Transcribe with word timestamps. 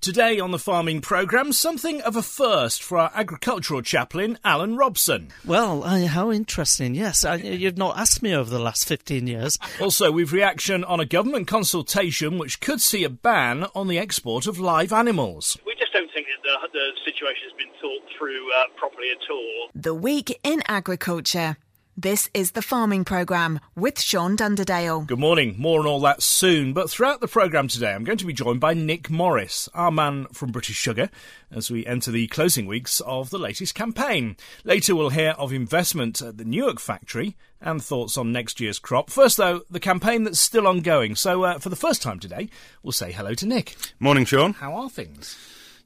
Today 0.00 0.38
on 0.38 0.52
the 0.52 0.60
farming 0.60 1.00
programme, 1.00 1.52
something 1.52 2.00
of 2.02 2.14
a 2.14 2.22
first 2.22 2.84
for 2.84 2.98
our 2.98 3.10
agricultural 3.14 3.82
chaplain, 3.82 4.38
Alan 4.44 4.76
Robson. 4.76 5.32
Well, 5.44 5.82
uh, 5.82 6.06
how 6.06 6.30
interesting. 6.30 6.94
Yes, 6.94 7.24
I, 7.24 7.34
you've 7.34 7.76
not 7.76 7.98
asked 7.98 8.22
me 8.22 8.32
over 8.32 8.48
the 8.48 8.60
last 8.60 8.86
15 8.86 9.26
years. 9.26 9.58
Also, 9.80 10.12
we've 10.12 10.32
reaction 10.32 10.84
on 10.84 11.00
a 11.00 11.04
government 11.04 11.48
consultation 11.48 12.38
which 12.38 12.60
could 12.60 12.80
see 12.80 13.02
a 13.02 13.10
ban 13.10 13.66
on 13.74 13.88
the 13.88 13.98
export 13.98 14.46
of 14.46 14.60
live 14.60 14.92
animals. 14.92 15.58
We 15.66 15.74
just 15.74 15.92
don't 15.92 16.10
think 16.14 16.28
that 16.44 16.70
the, 16.72 16.78
the 16.78 16.90
situation 17.04 17.42
has 17.50 17.58
been 17.58 17.74
thought 17.80 18.08
through 18.16 18.52
uh, 18.52 18.64
properly 18.76 19.10
at 19.10 19.28
all. 19.28 19.70
The 19.74 19.94
Week 19.94 20.38
in 20.44 20.62
Agriculture. 20.68 21.56
This 22.00 22.30
is 22.32 22.52
the 22.52 22.62
Farming 22.62 23.04
Programme 23.04 23.58
with 23.74 24.00
Sean 24.00 24.36
Dunderdale. 24.36 25.04
Good 25.04 25.18
morning. 25.18 25.56
More 25.58 25.80
on 25.80 25.86
all 25.86 25.98
that 26.02 26.22
soon. 26.22 26.72
But 26.72 26.88
throughout 26.88 27.20
the 27.20 27.26
programme 27.26 27.66
today, 27.66 27.92
I'm 27.92 28.04
going 28.04 28.18
to 28.18 28.24
be 28.24 28.32
joined 28.32 28.60
by 28.60 28.72
Nick 28.72 29.10
Morris, 29.10 29.68
our 29.74 29.90
man 29.90 30.26
from 30.26 30.52
British 30.52 30.76
Sugar, 30.76 31.10
as 31.50 31.72
we 31.72 31.84
enter 31.86 32.12
the 32.12 32.28
closing 32.28 32.66
weeks 32.66 33.00
of 33.00 33.30
the 33.30 33.38
latest 33.40 33.74
campaign. 33.74 34.36
Later, 34.62 34.94
we'll 34.94 35.10
hear 35.10 35.30
of 35.38 35.52
investment 35.52 36.22
at 36.22 36.38
the 36.38 36.44
Newark 36.44 36.78
factory 36.78 37.36
and 37.60 37.82
thoughts 37.82 38.16
on 38.16 38.30
next 38.30 38.60
year's 38.60 38.78
crop. 38.78 39.10
First, 39.10 39.36
though, 39.36 39.62
the 39.68 39.80
campaign 39.80 40.22
that's 40.22 40.38
still 40.38 40.68
ongoing. 40.68 41.16
So, 41.16 41.42
uh, 41.42 41.58
for 41.58 41.68
the 41.68 41.74
first 41.74 42.00
time 42.00 42.20
today, 42.20 42.48
we'll 42.84 42.92
say 42.92 43.10
hello 43.10 43.34
to 43.34 43.44
Nick. 43.44 43.74
Morning, 43.98 44.24
Sean. 44.24 44.52
How 44.52 44.72
are 44.74 44.88
things? 44.88 45.36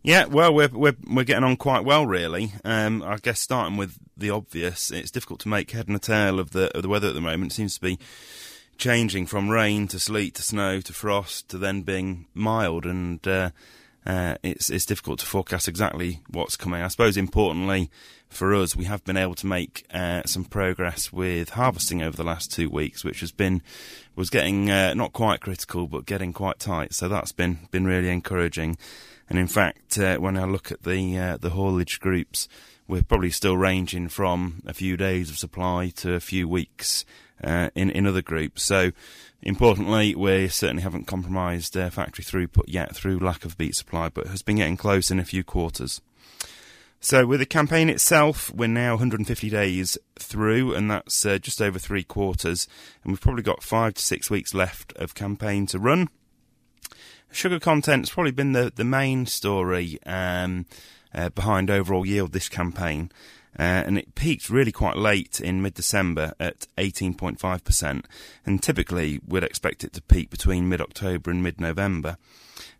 Yeah, 0.04 0.26
well, 0.26 0.52
we're 0.52 0.68
we're 0.68 0.96
we're 1.08 1.22
getting 1.22 1.44
on 1.44 1.56
quite 1.56 1.84
well, 1.84 2.06
really. 2.06 2.52
Um, 2.64 3.04
I 3.04 3.18
guess 3.18 3.38
starting 3.38 3.76
with 3.76 3.98
the 4.16 4.30
obvious, 4.30 4.90
it's 4.90 5.12
difficult 5.12 5.38
to 5.40 5.48
make 5.48 5.70
head 5.70 5.86
and 5.86 6.02
tail 6.02 6.40
of 6.40 6.50
the 6.50 6.76
of 6.76 6.82
the 6.82 6.88
weather 6.88 7.08
at 7.08 7.14
the 7.14 7.20
moment. 7.20 7.52
It 7.52 7.54
seems 7.54 7.76
to 7.76 7.80
be 7.80 8.00
changing 8.76 9.26
from 9.26 9.48
rain 9.48 9.86
to 9.88 10.00
sleet 10.00 10.34
to 10.34 10.42
snow 10.42 10.80
to 10.80 10.92
frost 10.92 11.48
to 11.50 11.58
then 11.58 11.82
being 11.82 12.26
mild, 12.34 12.84
and 12.84 13.24
uh, 13.28 13.50
uh, 14.04 14.34
it's 14.42 14.70
it's 14.70 14.86
difficult 14.86 15.20
to 15.20 15.26
forecast 15.26 15.68
exactly 15.68 16.20
what's 16.28 16.56
coming. 16.56 16.82
I 16.82 16.88
suppose 16.88 17.16
importantly 17.16 17.88
for 18.28 18.54
us, 18.56 18.74
we 18.74 18.86
have 18.86 19.04
been 19.04 19.16
able 19.16 19.36
to 19.36 19.46
make 19.46 19.86
uh, 19.92 20.22
some 20.24 20.44
progress 20.44 21.12
with 21.12 21.50
harvesting 21.50 22.02
over 22.02 22.16
the 22.16 22.24
last 22.24 22.50
two 22.50 22.68
weeks, 22.68 23.04
which 23.04 23.20
has 23.20 23.30
been 23.30 23.62
was 24.16 24.30
getting 24.30 24.68
uh, 24.68 24.94
not 24.94 25.12
quite 25.12 25.40
critical, 25.40 25.86
but 25.86 26.06
getting 26.06 26.32
quite 26.32 26.58
tight. 26.58 26.92
So 26.92 27.08
that's 27.08 27.30
been 27.30 27.68
been 27.70 27.84
really 27.84 28.08
encouraging. 28.08 28.78
And 29.32 29.38
in 29.38 29.46
fact, 29.46 29.96
uh, 29.96 30.18
when 30.18 30.36
I 30.36 30.44
look 30.44 30.70
at 30.70 30.82
the 30.82 31.16
uh, 31.16 31.36
the 31.38 31.48
haulage 31.48 32.00
groups, 32.00 32.48
we're 32.86 33.02
probably 33.02 33.30
still 33.30 33.56
ranging 33.56 34.10
from 34.10 34.60
a 34.66 34.74
few 34.74 34.98
days 34.98 35.30
of 35.30 35.38
supply 35.38 35.88
to 35.96 36.12
a 36.12 36.20
few 36.20 36.46
weeks 36.46 37.06
uh, 37.42 37.70
in 37.74 37.88
in 37.88 38.06
other 38.06 38.20
groups. 38.20 38.62
So, 38.62 38.92
importantly, 39.40 40.14
we 40.14 40.48
certainly 40.48 40.82
haven't 40.82 41.06
compromised 41.06 41.74
uh, 41.78 41.88
factory 41.88 42.22
throughput 42.22 42.64
yet 42.66 42.94
through 42.94 43.20
lack 43.20 43.46
of 43.46 43.56
beet 43.56 43.74
supply, 43.74 44.10
but 44.10 44.26
has 44.26 44.42
been 44.42 44.56
getting 44.56 44.76
close 44.76 45.10
in 45.10 45.18
a 45.18 45.24
few 45.24 45.42
quarters. 45.42 46.02
So, 47.00 47.24
with 47.24 47.40
the 47.40 47.46
campaign 47.46 47.88
itself, 47.88 48.52
we're 48.52 48.66
now 48.66 48.96
150 48.96 49.48
days 49.48 49.96
through, 50.18 50.74
and 50.74 50.90
that's 50.90 51.24
uh, 51.24 51.38
just 51.38 51.62
over 51.62 51.78
three 51.78 52.04
quarters. 52.04 52.68
And 53.02 53.14
we've 53.14 53.20
probably 53.22 53.44
got 53.44 53.62
five 53.62 53.94
to 53.94 54.02
six 54.02 54.28
weeks 54.28 54.52
left 54.52 54.92
of 54.96 55.14
campaign 55.14 55.64
to 55.68 55.78
run. 55.78 56.10
Sugar 57.32 57.58
content's 57.58 58.10
probably 58.10 58.32
been 58.32 58.52
the, 58.52 58.72
the 58.74 58.84
main 58.84 59.26
story 59.26 59.98
um, 60.04 60.66
uh, 61.14 61.30
behind 61.30 61.70
overall 61.70 62.06
yield 62.06 62.32
this 62.32 62.48
campaign. 62.48 63.10
Uh, 63.58 63.84
and 63.84 63.98
it 63.98 64.14
peaked 64.14 64.48
really 64.48 64.72
quite 64.72 64.96
late 64.96 65.38
in 65.38 65.60
mid-December 65.60 66.32
at 66.40 66.66
18.5%, 66.78 68.04
and 68.46 68.62
typically 68.62 69.20
we'd 69.26 69.44
expect 69.44 69.84
it 69.84 69.92
to 69.92 70.00
peak 70.00 70.30
between 70.30 70.70
mid-October 70.70 71.30
and 71.30 71.42
mid-November. 71.42 72.16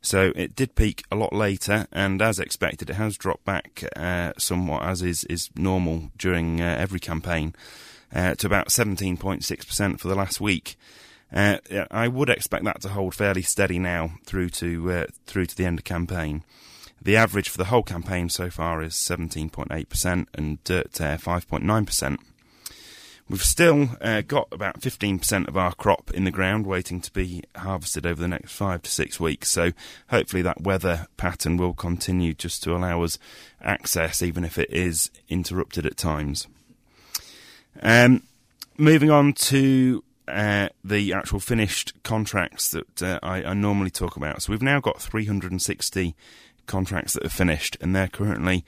So 0.00 0.32
it 0.34 0.56
did 0.56 0.74
peak 0.74 1.04
a 1.10 1.16
lot 1.16 1.34
later, 1.34 1.86
and 1.92 2.22
as 2.22 2.38
expected, 2.38 2.88
it 2.88 2.94
has 2.94 3.18
dropped 3.18 3.44
back 3.44 3.84
uh, 3.94 4.32
somewhat, 4.38 4.84
as 4.84 5.02
is, 5.02 5.24
is 5.24 5.50
normal 5.56 6.10
during 6.16 6.62
uh, 6.62 6.76
every 6.78 7.00
campaign, 7.00 7.54
uh, 8.14 8.34
to 8.36 8.46
about 8.46 8.68
17.6% 8.68 10.00
for 10.00 10.08
the 10.08 10.14
last 10.14 10.40
week. 10.40 10.76
Uh, 11.32 11.58
I 11.90 12.08
would 12.08 12.28
expect 12.28 12.64
that 12.64 12.82
to 12.82 12.90
hold 12.90 13.14
fairly 13.14 13.42
steady 13.42 13.78
now 13.78 14.12
through 14.24 14.50
to 14.50 14.92
uh, 14.92 15.06
through 15.26 15.46
to 15.46 15.56
the 15.56 15.64
end 15.64 15.78
of 15.78 15.84
campaign. 15.84 16.44
The 17.00 17.16
average 17.16 17.48
for 17.48 17.58
the 17.58 17.64
whole 17.64 17.82
campaign 17.82 18.28
so 18.28 18.48
far 18.48 18.80
is 18.80 18.94
17.8% 18.94 20.26
and 20.34 20.62
dirt 20.62 20.92
tear 20.92 21.16
5.9%. 21.16 22.18
We've 23.28 23.42
still 23.42 23.88
uh, 24.00 24.20
got 24.20 24.48
about 24.52 24.80
15% 24.80 25.48
of 25.48 25.56
our 25.56 25.74
crop 25.74 26.12
in 26.12 26.24
the 26.24 26.30
ground 26.30 26.66
waiting 26.66 27.00
to 27.00 27.10
be 27.12 27.42
harvested 27.56 28.04
over 28.04 28.20
the 28.20 28.28
next 28.28 28.52
five 28.52 28.82
to 28.82 28.90
six 28.90 29.18
weeks. 29.18 29.50
So 29.50 29.72
hopefully 30.10 30.42
that 30.42 30.60
weather 30.60 31.06
pattern 31.16 31.56
will 31.56 31.72
continue 31.72 32.34
just 32.34 32.62
to 32.64 32.76
allow 32.76 33.02
us 33.02 33.18
access, 33.60 34.22
even 34.22 34.44
if 34.44 34.58
it 34.58 34.70
is 34.70 35.10
interrupted 35.28 35.86
at 35.86 35.96
times. 35.96 36.46
Um, 37.80 38.22
moving 38.76 39.10
on 39.10 39.32
to 39.32 40.04
uh, 40.28 40.68
the 40.84 41.12
actual 41.12 41.40
finished 41.40 41.92
contracts 42.02 42.70
that 42.70 43.02
uh, 43.02 43.18
I, 43.22 43.42
I, 43.42 43.54
normally 43.54 43.90
talk 43.90 44.16
about. 44.16 44.42
So 44.42 44.52
we've 44.52 44.62
now 44.62 44.80
got 44.80 45.02
360 45.02 46.14
contracts 46.66 47.14
that 47.14 47.24
are 47.24 47.30
finished, 47.30 47.76
and 47.80 47.94
they're 47.94 48.08
currently 48.08 48.64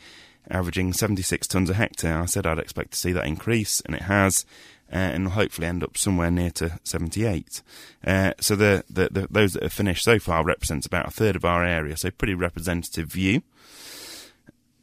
averaging 0.51 0.93
76 0.93 1.47
tonnes 1.47 1.71
a 1.71 1.75
hectare. 1.75 2.21
I 2.21 2.27
said 2.27 2.47
I'd 2.47 2.59
expect 2.59 2.93
to 2.93 2.99
see 2.99 3.13
that 3.13 3.27
increase, 3.27 3.81
and 3.83 3.95
it 3.95 4.03
has. 4.03 4.45
Uh, 4.93 4.97
and 4.97 5.25
will 5.25 5.33
hopefully 5.33 5.67
end 5.67 5.83
up 5.83 5.97
somewhere 5.97 6.31
near 6.31 6.51
to 6.51 6.79
78. 6.85 7.63
Uh, 8.07 8.33
so 8.39 8.55
the, 8.55 8.85
the, 8.89 9.09
the, 9.11 9.27
those 9.31 9.55
that 9.55 9.63
have 9.63 9.73
finished 9.73 10.05
so 10.05 10.19
far 10.19 10.45
represents 10.45 10.87
about 10.87 11.09
a 11.09 11.11
third 11.11 11.35
of 11.35 11.45
our 11.45 11.65
area, 11.65 11.97
so 11.97 12.11
pretty 12.11 12.35
representative 12.35 13.11
view. 13.11 13.43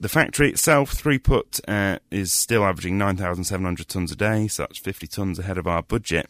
The 0.02 0.10
factory 0.10 0.50
itself, 0.50 0.96
throughput, 0.96 1.62
uh, 1.68 2.00
is 2.10 2.34
still 2.34 2.66
averaging 2.66 2.98
9,700 2.98 3.88
tonnes 3.88 4.12
a 4.12 4.16
day, 4.16 4.48
so 4.48 4.64
that's 4.64 4.80
50 4.80 5.08
tonnes 5.08 5.38
ahead 5.38 5.60
of 5.60 5.68
our 5.68 5.84
budget. 5.84 6.28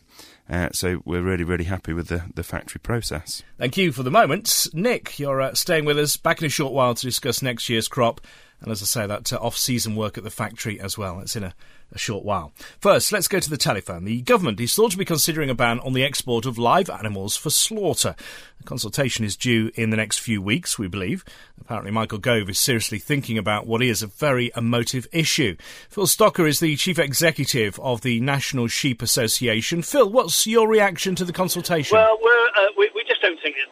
Uh, 0.50 0.68
so 0.74 1.02
we're 1.06 1.22
really, 1.22 1.46
really 1.46 1.64
happy 1.64 1.94
with 1.94 2.10
the, 2.10 2.26
the 2.36 2.44
factory 2.44 2.80
process. 2.80 3.44
Thank 3.58 3.78
you 3.78 3.94
for 3.94 4.04
the 4.04 4.12
moment. 4.12 4.68
Nick, 4.74 5.18
you're 5.20 5.40
uh, 5.40 5.54
staying 5.54 5.86
with 5.86 5.98
us 5.98 6.18
back 6.18 6.42
in 6.42 6.48
a 6.48 6.50
short 6.50 6.74
while 6.74 6.94
to 6.94 7.06
discuss 7.06 7.42
next 7.42 7.70
year's 7.70 7.88
crop. 7.88 8.20
And 8.62 8.72
as 8.72 8.82
I 8.82 8.86
say, 8.86 9.08
that 9.08 9.34
uh, 9.34 9.38
off 9.38 9.58
season 9.58 9.96
work 9.96 10.18
at 10.18 10.24
the 10.24 10.30
factory 10.30 10.80
as 10.80 10.98
well. 10.98 11.20
It's 11.20 11.36
in 11.36 11.44
a 11.44 11.54
a 11.94 11.98
short 11.98 12.24
while. 12.24 12.54
First, 12.80 13.12
let's 13.12 13.28
go 13.28 13.40
to 13.40 13.50
the 13.50 13.58
telephone. 13.58 14.06
The 14.06 14.22
government 14.22 14.60
is 14.60 14.74
thought 14.74 14.92
to 14.92 14.98
be 14.98 15.06
considering 15.06 15.50
a 15.50 15.56
ban 15.56 15.80
on 15.80 15.94
the 15.94 16.04
export 16.04 16.46
of 16.46 16.58
live 16.58 16.90
animals 16.90 17.36
for 17.36 17.50
slaughter. 17.50 18.16
A 18.60 18.64
consultation 18.64 19.26
is 19.26 19.36
due 19.36 19.72
in 19.76 19.90
the 19.90 19.98
next 19.98 20.20
few 20.20 20.42
weeks, 20.42 20.80
we 20.80 20.88
believe. 20.88 21.26
Apparently, 21.60 21.92
Michael 21.92 22.18
Gove 22.18 22.50
is 22.50 22.60
seriously 22.60 23.00
thinking 23.00 23.38
about 23.38 23.68
what 23.68 23.82
is 23.82 24.02
a 24.02 24.08
very 24.08 24.52
emotive 24.56 25.08
issue. 25.12 25.56
Phil 25.90 26.06
Stocker 26.06 26.48
is 26.48 26.60
the 26.60 26.76
chief 26.76 27.00
executive 27.00 27.80
of 27.80 28.02
the 28.02 28.20
National 28.22 28.68
Sheep 28.68 29.02
Association. 29.02 29.82
Phil, 29.82 30.10
what's 30.10 30.48
your 30.48 30.68
reaction 30.68 31.16
to 31.16 31.26
the 31.26 31.34
consultation? 31.34 31.98
Well, 31.98 32.18
we're, 32.22 32.48
uh, 32.48 32.71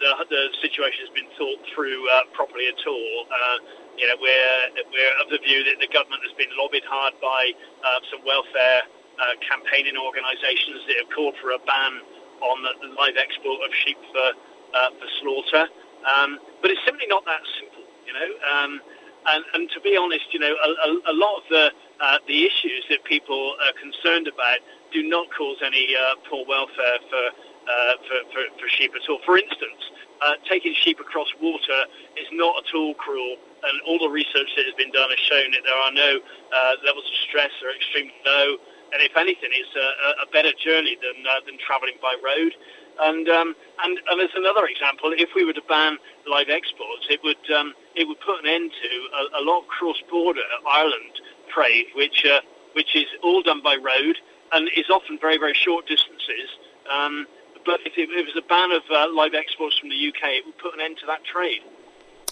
the, 0.10 0.26
the, 0.30 0.42
situation 0.62 1.06
has 1.06 1.14
been 1.14 1.30
thought 1.38 1.62
through 1.74 2.10
uh, 2.10 2.26
properly 2.34 2.68
at 2.68 2.82
all. 2.88 3.16
Uh, 3.30 3.58
you 3.98 4.08
know, 4.08 4.18
we're, 4.18 4.62
we're 4.90 5.16
of 5.22 5.30
the 5.30 5.40
view 5.44 5.64
that 5.64 5.78
the 5.80 5.92
government 5.92 6.24
has 6.24 6.34
been 6.40 6.50
lobbied 6.58 6.86
hard 6.88 7.14
by 7.22 7.52
uh, 7.84 8.00
some 8.10 8.24
welfare 8.26 8.82
uh, 9.20 9.36
campaigning 9.44 10.00
organisations 10.00 10.82
that 10.88 10.96
have 11.04 11.12
called 11.12 11.36
for 11.44 11.52
a 11.52 11.60
ban 11.68 12.00
on 12.42 12.64
the, 12.64 12.72
live 12.96 13.20
export 13.20 13.60
of 13.62 13.72
sheep 13.84 14.00
for, 14.12 14.30
uh, 14.74 14.90
for 14.96 15.08
slaughter. 15.22 15.64
Um, 16.08 16.40
but 16.62 16.72
it's 16.72 16.84
simply 16.88 17.08
not 17.08 17.26
that 17.26 17.44
simple, 17.60 17.84
you 18.08 18.14
know. 18.16 18.30
Um, 18.48 18.82
and, 19.28 19.44
and 19.54 19.70
to 19.72 19.80
be 19.82 19.98
honest, 19.98 20.32
you 20.32 20.40
know, 20.40 20.56
a, 20.56 20.70
a, 20.88 20.90
a 21.12 21.16
lot 21.16 21.44
of 21.44 21.44
the, 21.50 21.66
uh, 22.00 22.18
the 22.28 22.46
issues 22.46 22.88
that 22.90 23.04
people 23.04 23.56
are 23.60 23.76
concerned 23.76 24.28
about 24.28 24.64
do 24.92 25.04
not 25.04 25.28
cause 25.36 25.58
any 25.64 25.96
uh, 25.96 26.16
poor 26.30 26.46
welfare 26.48 27.00
for, 27.10 27.26
uh, 27.28 27.94
for, 28.08 28.18
for, 28.32 28.42
for 28.58 28.68
sheep 28.70 28.92
at 28.96 29.04
all. 29.10 29.20
For 29.26 29.38
instance, 29.38 29.92
uh, 30.22 30.34
taking 30.50 30.74
sheep 30.74 31.00
across 31.00 31.28
water 31.42 31.86
is 32.18 32.28
not 32.32 32.64
at 32.66 32.76
all 32.76 32.94
cruel 32.96 33.38
and 33.64 33.82
all 33.88 34.00
the 34.00 34.10
research 34.10 34.50
that 34.56 34.66
has 34.66 34.76
been 34.76 34.92
done 34.92 35.10
has 35.10 35.20
shown 35.20 35.52
that 35.52 35.64
there 35.64 35.76
are 35.76 35.92
no 35.92 36.20
uh, 36.54 36.74
levels 36.86 37.06
of 37.06 37.16
stress 37.28 37.52
are 37.64 37.76
extremely 37.76 38.16
low, 38.26 38.58
and 38.94 39.02
if 39.04 39.16
anything, 39.18 39.50
it's 39.54 39.76
a, 39.76 40.24
a 40.24 40.28
better 40.32 40.52
journey 40.58 40.98
than 41.02 41.26
uh, 41.26 41.40
than 41.46 41.58
travelling 41.60 41.96
by 42.02 42.16
road. 42.24 42.54
And, 43.02 43.30
um, 43.30 43.56
and 43.84 44.00
and 44.12 44.22
as 44.22 44.30
another 44.36 44.66
example, 44.66 45.14
if 45.16 45.30
we 45.36 45.46
were 45.46 45.54
to 45.54 45.62
ban 45.70 45.98
live 46.28 46.50
exports, 46.50 47.08
it 47.10 47.22
would 47.24 47.44
um, 47.52 47.74
it 47.96 48.08
would 48.08 48.20
put 48.20 48.40
an 48.44 48.48
end 48.48 48.72
to 48.72 48.90
a, 49.16 49.42
a 49.42 49.44
lot 49.44 49.62
of 49.62 49.68
cross-border 49.68 50.42
Ireland 50.68 51.22
trade, 51.54 51.88
which 51.96 52.26
uh, 52.26 52.42
which 52.74 52.96
is 52.96 53.06
all 53.24 53.42
done 53.42 53.62
by 53.62 53.76
road 53.76 54.18
and 54.52 54.70
is 54.76 54.90
often 54.90 55.18
very 55.20 55.38
very 55.38 55.54
short 55.54 55.88
distances. 55.88 56.50
Um, 56.90 57.28
but 57.66 57.80
if 57.86 57.98
it, 57.98 58.10
if 58.10 58.26
it 58.26 58.26
was 58.26 58.38
a 58.38 58.48
ban 58.48 58.72
of 58.72 58.84
uh, 58.92 59.14
live 59.14 59.34
exports 59.34 59.78
from 59.78 59.90
the 59.90 59.96
UK, 59.96 60.40
it 60.40 60.46
would 60.46 60.58
put 60.58 60.74
an 60.74 60.82
end 60.82 60.98
to 61.00 61.06
that 61.08 61.24
trade 61.24 61.62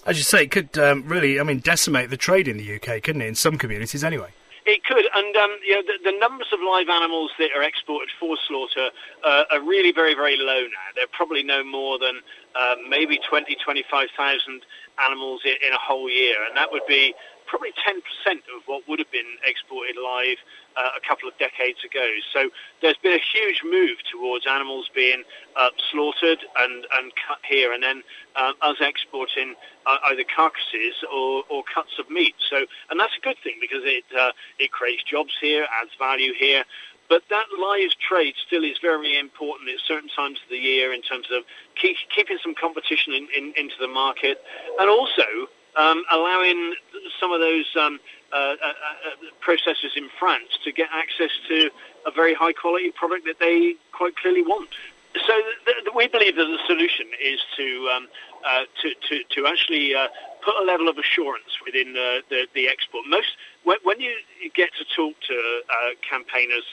as 0.07 0.17
you 0.17 0.23
say, 0.23 0.43
it 0.43 0.51
could 0.51 0.77
um, 0.79 1.03
really, 1.05 1.39
I 1.39 1.43
mean, 1.43 1.59
decimate 1.59 2.09
the 2.09 2.17
trade 2.17 2.47
in 2.47 2.57
the 2.57 2.75
UK, 2.75 3.03
couldn't 3.03 3.21
it? 3.21 3.27
In 3.27 3.35
some 3.35 3.57
communities, 3.57 4.03
anyway. 4.03 4.29
It 4.65 4.83
could, 4.83 5.05
and 5.13 5.35
um, 5.35 5.51
you 5.65 5.75
know, 5.75 5.81
the, 5.81 6.11
the, 6.11 6.17
numbers 6.17 6.47
of 6.51 6.59
live 6.59 6.89
animals 6.89 7.31
that 7.39 7.51
are 7.55 7.63
exported 7.63 8.09
for 8.19 8.35
slaughter 8.47 8.89
uh, 9.23 9.43
are 9.51 9.61
really 9.61 9.93
very, 9.93 10.13
very 10.13 10.35
low 10.35 10.61
now. 10.63 10.87
They're 10.95 11.11
probably 11.11 11.43
no 11.43 11.63
more 11.63 11.97
than 11.99 12.19
uh, 12.53 12.75
maybe 12.89 13.17
20, 13.29 13.55
25,000 13.63 14.61
animals 15.05 15.41
in, 15.45 15.55
in, 15.65 15.73
a 15.73 15.77
whole 15.79 16.09
year, 16.09 16.35
and 16.45 16.57
that 16.57 16.69
would 16.71 16.85
be 16.85 17.13
probably 17.47 17.71
10% 17.87 17.97
of 18.55 18.61
what 18.65 18.83
would 18.87 18.99
have 18.99 19.11
been 19.11 19.39
exported 19.45 19.95
live 19.95 20.37
uh, 20.75 20.91
a 20.95 21.07
couple 21.07 21.27
of 21.27 21.37
decades 21.39 21.79
ago. 21.83 22.05
So 22.33 22.49
there's 22.81 22.97
been 23.01 23.13
a 23.13 23.23
huge 23.33 23.63
move 23.63 23.97
towards 24.11 24.45
animals 24.45 24.89
being 24.93 25.23
uh, 25.55 25.69
slaughtered 25.91 26.39
and, 26.57 26.85
and 26.93 27.11
cut 27.15 27.39
here, 27.47 27.73
and 27.73 27.81
then 27.81 28.03
uh, 28.35 28.53
us 28.61 28.77
exporting 28.79 29.55
uh, 29.85 29.97
either 30.11 30.23
carcasses 30.23 30.95
or, 31.11 31.43
or 31.49 31.63
cuts 31.73 31.97
of 31.97 32.09
meat. 32.09 32.35
So, 32.49 32.65
and 32.91 32.99
that's 32.99 33.13
a 33.17 33.23
good 33.23 33.37
thing 33.43 33.57
because 33.59 33.83
it 33.83 34.03
uh, 34.17 34.31
it 34.59 34.71
creates 34.71 35.03
jobs 35.03 35.33
here, 35.41 35.65
adds 35.81 35.91
value 35.97 36.33
here. 36.37 36.63
But 37.09 37.23
that 37.29 37.45
live 37.57 37.91
trade 38.05 38.35
still 38.45 38.65
is 38.65 38.77
very 38.81 39.17
important 39.17 39.69
at 39.69 39.79
certain 39.87 40.09
times 40.09 40.39
of 40.43 40.49
the 40.49 40.57
year 40.57 40.91
in 40.91 41.01
terms 41.01 41.27
of 41.31 41.43
keep, 41.81 41.95
keeping 42.13 42.37
some 42.43 42.53
competition 42.53 43.13
in, 43.13 43.27
in, 43.35 43.53
into 43.55 43.75
the 43.79 43.87
market, 43.87 44.43
and 44.79 44.89
also 44.89 45.47
um, 45.77 46.03
allowing 46.11 46.75
some 47.19 47.31
of 47.31 47.39
those 47.39 47.65
um, 47.79 47.99
uh, 48.33 48.35
uh, 48.35 48.67
uh, 48.67 49.09
processors 49.41 49.95
in 49.95 50.09
France 50.19 50.57
to 50.63 50.71
get 50.71 50.89
access 50.91 51.31
to 51.47 51.69
a 52.05 52.11
very 52.11 52.33
high 52.33 52.53
quality 52.53 52.91
product 52.91 53.25
that 53.25 53.39
they 53.39 53.75
quite 53.93 54.15
clearly 54.17 54.41
want. 54.41 54.69
So 55.25 55.33
th- 55.65 55.77
th- 55.83 55.95
we 55.95 56.07
believe 56.07 56.35
that 56.35 56.45
the 56.45 56.59
solution 56.67 57.07
is 57.23 57.39
to 57.55 57.89
um, 57.95 58.07
uh, 58.45 58.63
to, 58.81 58.93
to, 59.09 59.23
to 59.35 59.47
actually 59.47 59.95
uh, 59.95 60.07
put 60.43 60.55
a 60.61 60.65
level 60.65 60.87
of 60.89 60.97
assurance 60.97 61.57
within 61.65 61.93
the, 61.93 62.21
the, 62.29 62.47
the 62.53 62.67
export. 62.67 63.05
Most 63.07 63.35
when, 63.63 63.77
when, 63.83 63.99
you 63.99 64.13
get 64.53 64.69
to 64.77 64.85
talk 64.95 65.15
to 65.27 65.61
uh, 65.69 65.89
campaigners, 66.07 66.63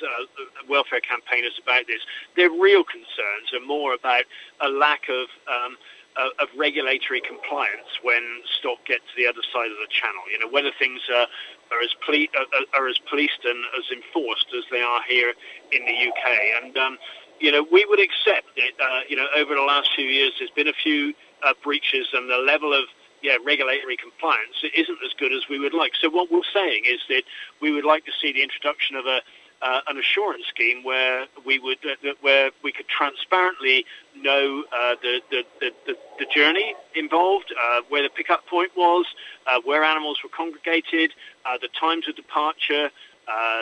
welfare 0.68 1.00
campaigners 1.00 1.58
about 1.62 1.86
this, 1.86 2.02
their 2.36 2.50
real 2.50 2.84
concerns 2.84 3.52
are 3.54 3.64
more 3.64 3.94
about 3.94 4.24
a 4.60 4.68
lack 4.68 5.08
of 5.08 5.28
um, 5.48 5.76
of, 6.16 6.32
of 6.38 6.48
regulatory 6.56 7.20
compliance 7.20 8.00
when 8.02 8.22
stock 8.58 8.78
gets 8.86 9.04
to 9.10 9.14
the 9.16 9.26
other 9.26 9.42
side 9.52 9.70
of 9.70 9.78
the 9.78 9.90
channel. 9.90 10.22
You 10.30 10.38
know, 10.38 10.48
whether 10.48 10.70
things 10.78 11.00
are, 11.10 11.26
are 11.70 11.82
as 11.82 11.94
are, 12.06 12.80
are, 12.80 12.88
as 12.88 12.98
policed 13.10 13.44
and 13.44 13.64
as 13.78 13.84
enforced 13.90 14.46
as 14.56 14.64
they 14.70 14.80
are 14.80 15.02
here 15.08 15.32
in 15.72 15.84
the 15.84 15.96
UK. 16.08 16.24
And 16.62 16.76
um, 16.78 16.98
you 17.40 17.50
know, 17.50 17.66
we 17.70 17.84
would 17.84 18.00
accept 18.00 18.54
it. 18.56 18.74
Uh, 18.80 19.00
you 19.08 19.16
know, 19.16 19.26
over 19.36 19.54
the 19.54 19.62
last 19.62 19.90
few 19.94 20.06
years, 20.06 20.32
there's 20.38 20.54
been 20.54 20.68
a 20.68 20.78
few 20.82 21.14
uh, 21.42 21.52
breaches, 21.62 22.08
and 22.12 22.30
the 22.30 22.38
level 22.38 22.72
of 22.72 22.84
yeah, 23.22 23.36
regulatory 23.44 23.96
compliance 23.96 24.60
isn't 24.76 24.98
as 25.04 25.12
good 25.18 25.32
as 25.32 25.48
we 25.48 25.58
would 25.58 25.72
like. 25.72 25.92
So 26.00 26.10
what 26.10 26.30
we're 26.30 26.46
saying 26.52 26.84
is 26.84 27.00
that 27.08 27.22
we 27.60 27.72
would 27.72 27.84
like 27.84 28.04
to 28.04 28.12
see 28.20 28.32
the 28.32 28.42
introduction 28.42 28.96
of 28.96 29.06
a 29.06 29.20
uh, 29.64 29.80
an 29.88 29.98
assurance 29.98 30.44
scheme 30.46 30.84
where 30.84 31.26
we 31.44 31.58
would 31.58 31.78
uh, 31.84 32.12
where 32.20 32.50
we 32.62 32.70
could 32.70 32.86
transparently 32.86 33.86
know 34.14 34.62
uh, 34.72 34.94
the, 35.02 35.20
the, 35.30 35.42
the, 35.60 35.96
the, 36.18 36.26
journey 36.26 36.74
involved, 36.94 37.52
uh, 37.60 37.80
where 37.88 38.02
the 38.02 38.10
pickup 38.10 38.46
point 38.46 38.70
was, 38.76 39.06
uh, 39.46 39.58
where 39.64 39.82
animals 39.82 40.18
were 40.22 40.28
congregated, 40.28 41.12
uh, 41.46 41.56
the 41.60 41.68
times 41.80 42.06
of 42.06 42.14
departure, 42.14 42.90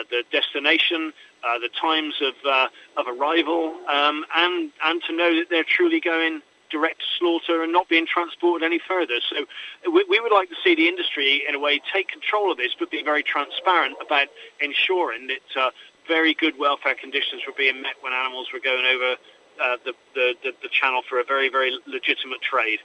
the 0.09 0.23
destination, 0.31 1.13
the 1.41 1.69
times 1.79 2.15
of 2.21 2.35
of 2.97 3.07
arrival, 3.07 3.73
um, 3.89 4.25
and 4.35 4.71
and 4.83 5.01
to 5.03 5.15
know 5.15 5.33
that 5.35 5.49
they're 5.49 5.63
truly 5.63 6.01
going 6.01 6.41
direct 6.73 6.99
to 6.99 7.05
slaughter 7.19 7.63
and 7.63 7.71
not 7.71 7.87
being 7.87 8.07
transported 8.07 8.65
any 8.65 8.79
further. 8.79 9.21
So 9.29 9.45
we, 9.91 10.03
we, 10.09 10.19
would 10.19 10.31
like 10.31 10.49
to 10.49 10.55
see 10.63 10.73
the 10.73 10.87
industry, 10.87 11.43
in 11.47 11.53
a 11.53 11.59
way, 11.59 11.79
take 11.93 12.07
control 12.09 12.51
of 12.51 12.57
this, 12.57 12.71
but 12.77 12.89
be 12.89 13.03
very 13.03 13.21
transparent 13.21 13.95
about 14.03 14.27
ensuring 14.59 15.27
that 15.27 15.61
uh, 15.61 15.69
very 16.07 16.33
good 16.33 16.57
welfare 16.57 16.95
conditions 16.95 17.41
were 17.47 17.53
being 17.57 17.81
met 17.81 17.95
when 18.01 18.13
animals 18.13 18.47
were 18.53 18.59
going 18.59 18.85
over 18.85 19.15
uh, 19.61 19.77
the, 19.85 19.93
the, 20.15 20.33
the, 20.43 20.51
the 20.63 20.69
channel 20.69 21.01
for 21.07 21.19
a 21.19 21.23
very, 21.23 21.49
very 21.49 21.77
legitimate 21.87 22.41
trade. 22.41 22.79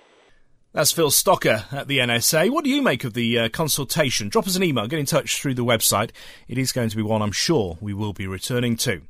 That's 0.75 0.93
Phil 0.93 1.09
Stocker 1.09 1.65
at 1.73 1.89
the 1.89 1.97
NSA. 1.97 2.51
What 2.51 2.63
do 2.63 2.69
you 2.69 2.83
make 2.83 3.03
of 3.03 3.15
the 3.15 3.39
uh, 3.39 3.49
consultation? 3.49 4.29
Drop 4.29 4.47
us 4.47 4.55
an 4.55 4.63
email, 4.63 4.87
get 4.87 4.99
in 4.99 5.07
touch 5.07 5.41
through 5.41 5.55
the 5.55 5.65
website. 5.65 6.11
It 6.47 6.59
is 6.59 6.73
going 6.73 6.91
to 6.91 6.97
be 6.97 7.03
one 7.03 7.23
I'm 7.23 7.33
sure 7.33 7.79
we 7.81 7.95
will 7.95 8.13
be 8.13 8.27
returning 8.27 8.77
to. 8.79 9.01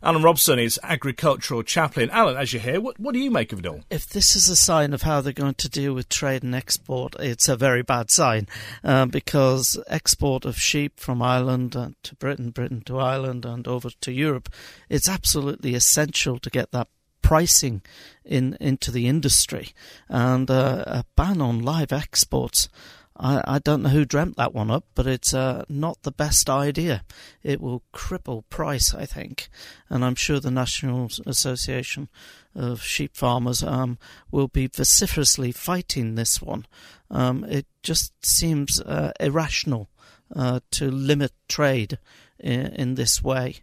Alan 0.00 0.22
Robson 0.22 0.60
is 0.60 0.78
agricultural 0.80 1.64
chaplain. 1.64 2.08
Alan, 2.10 2.36
as 2.36 2.52
you 2.52 2.60
hear, 2.60 2.80
what, 2.80 3.00
what 3.00 3.14
do 3.14 3.18
you 3.18 3.32
make 3.32 3.52
of 3.52 3.58
it 3.58 3.66
all? 3.66 3.80
If 3.90 4.06
this 4.06 4.36
is 4.36 4.48
a 4.48 4.54
sign 4.54 4.94
of 4.94 5.02
how 5.02 5.20
they're 5.20 5.32
going 5.32 5.54
to 5.54 5.68
deal 5.68 5.92
with 5.92 6.08
trade 6.08 6.44
and 6.44 6.54
export, 6.54 7.16
it's 7.18 7.48
a 7.48 7.56
very 7.56 7.82
bad 7.82 8.12
sign 8.12 8.46
uh, 8.84 9.06
because 9.06 9.76
export 9.88 10.44
of 10.44 10.56
sheep 10.56 11.00
from 11.00 11.20
Ireland 11.20 11.74
uh, 11.74 11.90
to 12.04 12.14
Britain, 12.14 12.50
Britain 12.50 12.82
to 12.86 13.00
Ireland, 13.00 13.44
and 13.44 13.66
over 13.66 13.90
to 13.90 14.12
Europe, 14.12 14.50
it's 14.88 15.08
absolutely 15.08 15.74
essential 15.74 16.38
to 16.38 16.48
get 16.48 16.70
that 16.70 16.86
pricing 17.28 17.82
in 18.24 18.56
into 18.58 18.90
the 18.90 19.06
industry 19.06 19.68
and 20.08 20.50
uh, 20.50 20.82
a 20.86 21.04
ban 21.14 21.42
on 21.42 21.60
live 21.60 21.92
exports. 21.92 22.70
I, 23.18 23.42
I, 23.56 23.58
don't 23.58 23.82
know 23.82 23.90
who 23.90 24.06
dreamt 24.06 24.38
that 24.38 24.54
one 24.54 24.70
up, 24.70 24.84
but 24.94 25.06
it's 25.06 25.34
uh, 25.34 25.66
not 25.68 26.04
the 26.04 26.10
best 26.10 26.48
idea. 26.48 27.04
It 27.42 27.60
will 27.60 27.82
cripple 27.92 28.44
price, 28.48 28.94
I 28.94 29.04
think, 29.04 29.50
and 29.90 30.06
I'm 30.06 30.14
sure 30.14 30.40
the 30.40 30.50
National 30.50 31.10
Association 31.26 32.08
of 32.54 32.80
Sheep 32.80 33.14
Farmers 33.14 33.62
um, 33.62 33.98
will 34.30 34.48
be 34.48 34.66
vociferously 34.66 35.52
fighting 35.52 36.14
this 36.14 36.40
one. 36.40 36.64
Um, 37.10 37.44
it 37.44 37.66
just 37.82 38.24
seems 38.24 38.80
uh, 38.80 39.12
irrational 39.20 39.90
uh, 40.34 40.60
to 40.70 40.90
limit 40.90 41.32
trade 41.46 41.98
in, 42.38 42.68
in 42.68 42.94
this 42.94 43.22
way 43.22 43.56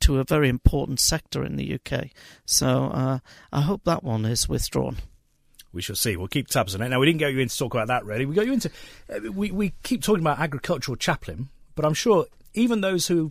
to 0.00 0.18
a 0.18 0.24
very 0.24 0.48
important 0.48 1.00
sector 1.00 1.44
in 1.44 1.56
the 1.56 1.74
UK. 1.74 2.08
So 2.44 2.86
uh, 2.86 3.18
I 3.52 3.60
hope 3.62 3.84
that 3.84 4.02
one 4.02 4.24
is 4.24 4.48
withdrawn. 4.48 4.96
We 5.72 5.82
shall 5.82 5.96
see. 5.96 6.16
We'll 6.16 6.28
keep 6.28 6.48
tabs 6.48 6.74
on 6.74 6.82
it. 6.82 6.88
Now, 6.88 6.98
we 6.98 7.06
didn't 7.06 7.20
get 7.20 7.32
you 7.32 7.38
in 7.38 7.48
to 7.48 7.56
talk 7.56 7.74
about 7.74 7.88
that, 7.88 8.04
really. 8.04 8.26
We 8.26 8.34
got 8.34 8.46
you 8.46 8.52
into. 8.54 8.70
Uh, 9.08 9.30
we, 9.32 9.52
we 9.52 9.72
keep 9.82 10.02
talking 10.02 10.22
about 10.22 10.40
agricultural 10.40 10.96
chaplain, 10.96 11.48
but 11.76 11.84
I'm 11.84 11.94
sure 11.94 12.26
even 12.54 12.80
those 12.80 13.06
who 13.06 13.30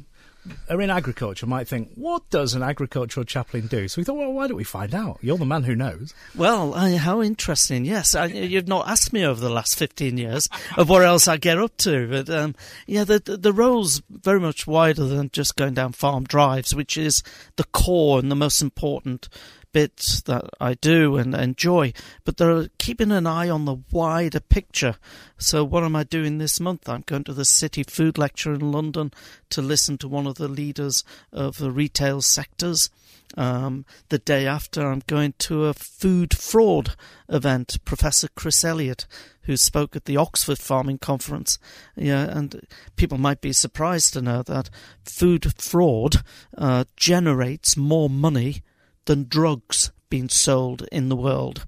are 0.70 0.82
in 0.82 0.90
agriculture 0.90 1.46
might 1.46 1.68
think, 1.68 1.90
what 1.96 2.30
does 2.30 2.54
an 2.54 2.64
agricultural 2.64 3.26
chaplain 3.26 3.68
do? 3.68 3.88
So 3.88 4.00
we 4.00 4.06
thought, 4.06 4.18
well, 4.18 4.34
why 4.34 4.48
don't 4.48 4.58
we 4.58 4.64
find 4.64 4.94
out? 4.96 5.20
You're 5.22 5.38
the 5.38 5.46
man 5.46 5.64
who 5.64 5.76
knows. 5.76 6.14
Well, 6.36 6.74
uh, 6.74 6.98
how 6.98 7.22
interesting. 7.22 7.86
Yes, 7.86 8.16
I, 8.16 8.26
you've 8.26 8.68
not 8.68 8.88
asked 8.88 9.14
me 9.14 9.26
over 9.26 9.40
the 9.40 9.50
last 9.50 9.78
15 9.78 10.18
years 10.18 10.50
of 10.78 10.90
what 10.90 11.04
else 11.04 11.28
I 11.28 11.38
get 11.38 11.58
up 11.58 11.76
to. 11.78 12.08
But 12.10 12.30
um, 12.30 12.56
yeah, 12.88 13.04
the, 13.04 13.20
the 13.20 13.54
role's 13.54 14.02
very 14.10 14.40
much 14.40 14.66
wider 14.66 15.06
than 15.06 15.30
just 15.32 15.56
going 15.56 15.74
down 15.74 15.94
farm 15.94 16.24
drives, 16.24 16.74
which 16.74 16.98
is 16.98 17.24
the 17.56 17.66
core 17.66 18.20
and 18.20 18.32
the 18.32 18.36
most 18.36 18.62
important 18.62 19.30
bits 19.72 20.22
that 20.22 20.46
I 20.60 20.74
do 20.76 21.18
and 21.18 21.34
enjoy, 21.36 21.94
but 22.26 22.38
they're 22.38 22.70
keeping 22.78 23.12
an 23.12 23.28
eye 23.28 23.50
on 23.50 23.66
the 23.66 23.78
wider 23.92 24.40
picture. 24.40 24.96
So, 25.38 25.64
what 25.64 25.84
am 25.84 25.96
I 25.96 26.04
doing 26.04 26.38
this 26.38 26.60
month? 26.60 26.90
I'm 26.90 27.04
going 27.06 27.24
to 27.26 27.34
the 27.34 27.46
City 27.46 27.84
Food 27.84 28.18
Lecture 28.18 28.54
in 28.54 28.72
London 28.72 29.12
to 29.50 29.62
listen 29.62 29.98
to 30.00 30.08
one 30.08 30.28
of 30.28 30.36
the 30.36 30.48
leaders 30.48 31.04
of 31.32 31.58
the 31.58 31.72
retail 31.72 32.22
sectors. 32.22 32.90
Um, 33.38 33.86
the 34.10 34.18
day 34.18 34.48
after, 34.48 34.90
I'm 34.90 35.04
going 35.06 35.34
to 35.40 35.66
a 35.66 35.74
food 35.74 36.36
fraud 36.36 36.96
event. 37.28 37.78
Professor 37.86 38.28
Chris 38.36 38.64
Elliott, 38.64 39.06
who 39.44 39.56
spoke 39.56 39.96
at 39.96 40.06
the 40.06 40.18
Oxford 40.18 40.58
Farming 40.58 40.98
Conference, 40.98 41.60
yeah, 41.96 42.24
and 42.24 42.68
people 42.96 43.20
might 43.20 43.40
be 43.40 43.54
surprised 43.54 44.14
to 44.14 44.22
know 44.22 44.42
that 44.44 44.72
food 45.04 45.54
fraud 45.62 46.24
uh, 46.58 46.86
generates 46.96 47.78
more 47.78 48.10
money 48.10 48.64
than 49.06 49.28
drugs 49.28 49.92
being 50.10 50.30
sold 50.30 50.88
in 50.92 51.10
the 51.10 51.16
world. 51.16 51.66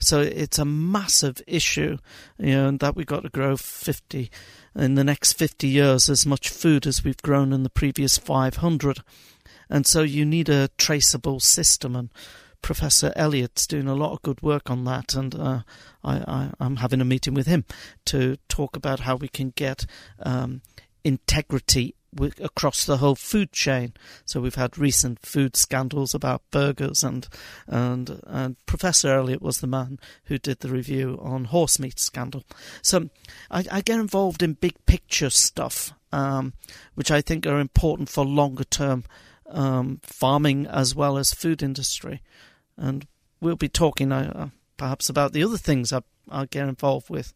So 0.00 0.20
it's 0.20 0.58
a 0.58 0.64
massive 0.64 1.42
issue, 1.46 1.98
you 2.38 2.52
know, 2.52 2.70
that 2.72 2.94
we've 2.94 3.06
got 3.06 3.24
to 3.24 3.28
grow 3.28 3.56
50 3.56 4.30
in 4.76 4.94
the 4.94 5.02
next 5.02 5.32
50 5.32 5.66
years 5.66 6.08
as 6.08 6.24
much 6.24 6.48
food 6.48 6.86
as 6.86 7.02
we've 7.02 7.20
grown 7.22 7.52
in 7.52 7.64
the 7.64 7.70
previous 7.70 8.16
500. 8.16 9.00
And 9.68 9.86
so 9.86 10.02
you 10.02 10.24
need 10.24 10.48
a 10.48 10.68
traceable 10.78 11.40
system. 11.40 11.96
And 11.96 12.10
Professor 12.62 13.12
Elliott's 13.16 13.66
doing 13.66 13.88
a 13.88 13.94
lot 13.94 14.12
of 14.12 14.22
good 14.22 14.40
work 14.40 14.70
on 14.70 14.84
that. 14.84 15.14
And 15.14 15.34
uh, 15.34 15.60
I, 16.04 16.50
am 16.60 16.76
having 16.76 17.00
a 17.00 17.04
meeting 17.04 17.34
with 17.34 17.48
him 17.48 17.64
to 18.06 18.36
talk 18.48 18.76
about 18.76 19.00
how 19.00 19.16
we 19.16 19.28
can 19.28 19.50
get 19.50 19.84
um, 20.20 20.62
integrity 21.02 21.96
across 22.40 22.84
the 22.84 22.98
whole 22.98 23.14
food 23.14 23.52
chain. 23.52 23.92
So 24.24 24.40
we've 24.40 24.54
had 24.54 24.78
recent 24.78 25.24
food 25.24 25.56
scandals 25.56 26.14
about 26.14 26.42
burgers, 26.50 27.02
and 27.02 27.28
and 27.66 28.20
and 28.26 28.56
Professor 28.66 29.14
Elliott 29.14 29.42
was 29.42 29.60
the 29.60 29.66
man 29.66 29.98
who 30.24 30.38
did 30.38 30.60
the 30.60 30.68
review 30.68 31.18
on 31.22 31.46
horse 31.46 31.78
meat 31.78 31.98
scandal. 31.98 32.44
So 32.82 33.10
I, 33.50 33.64
I 33.70 33.80
get 33.80 34.00
involved 34.00 34.42
in 34.42 34.54
big 34.54 34.74
picture 34.86 35.30
stuff, 35.30 35.92
um, 36.12 36.52
which 36.94 37.10
I 37.10 37.20
think 37.20 37.46
are 37.46 37.60
important 37.60 38.08
for 38.08 38.24
longer 38.24 38.64
term 38.64 39.04
um, 39.50 40.00
farming 40.02 40.66
as 40.66 40.94
well 40.94 41.18
as 41.18 41.32
food 41.32 41.62
industry, 41.62 42.22
and 42.76 43.06
we'll 43.40 43.56
be 43.56 43.68
talking 43.68 44.12
uh, 44.12 44.50
perhaps 44.76 45.08
about 45.08 45.32
the 45.32 45.44
other 45.44 45.58
things 45.58 45.92
I've 45.92 46.04
I 46.30 46.46
get 46.46 46.68
involved 46.68 47.10
with 47.10 47.32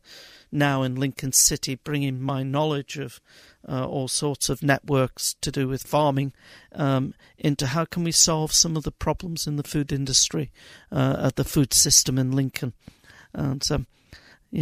now 0.51 0.83
in 0.83 0.97
Lincoln 0.97 1.33
City, 1.33 1.75
bringing 1.75 2.21
my 2.21 2.43
knowledge 2.43 2.99
of 2.99 3.21
uh, 3.69 3.87
all 3.87 4.09
sorts 4.09 4.49
of 4.49 4.63
networks 4.63 5.35
to 5.41 5.51
do 5.51 5.69
with 5.69 5.83
farming 5.83 6.33
um, 6.75 7.15
into 7.39 7.69
how 7.69 7.85
can 7.85 8.05
we 8.05 8.13
solve 8.13 8.53
some 8.53 8.77
of 8.77 8.83
the 8.83 8.91
problems 8.91 9.47
in 9.47 9.57
the 9.57 9.63
food 9.63 9.93
industry, 9.93 10.51
uh, 10.91 11.31
the 11.37 11.45
food 11.45 11.73
system 11.73 12.19
in 12.19 12.33
Lincoln. 12.33 12.73
And, 13.33 13.67
um, 13.71 13.87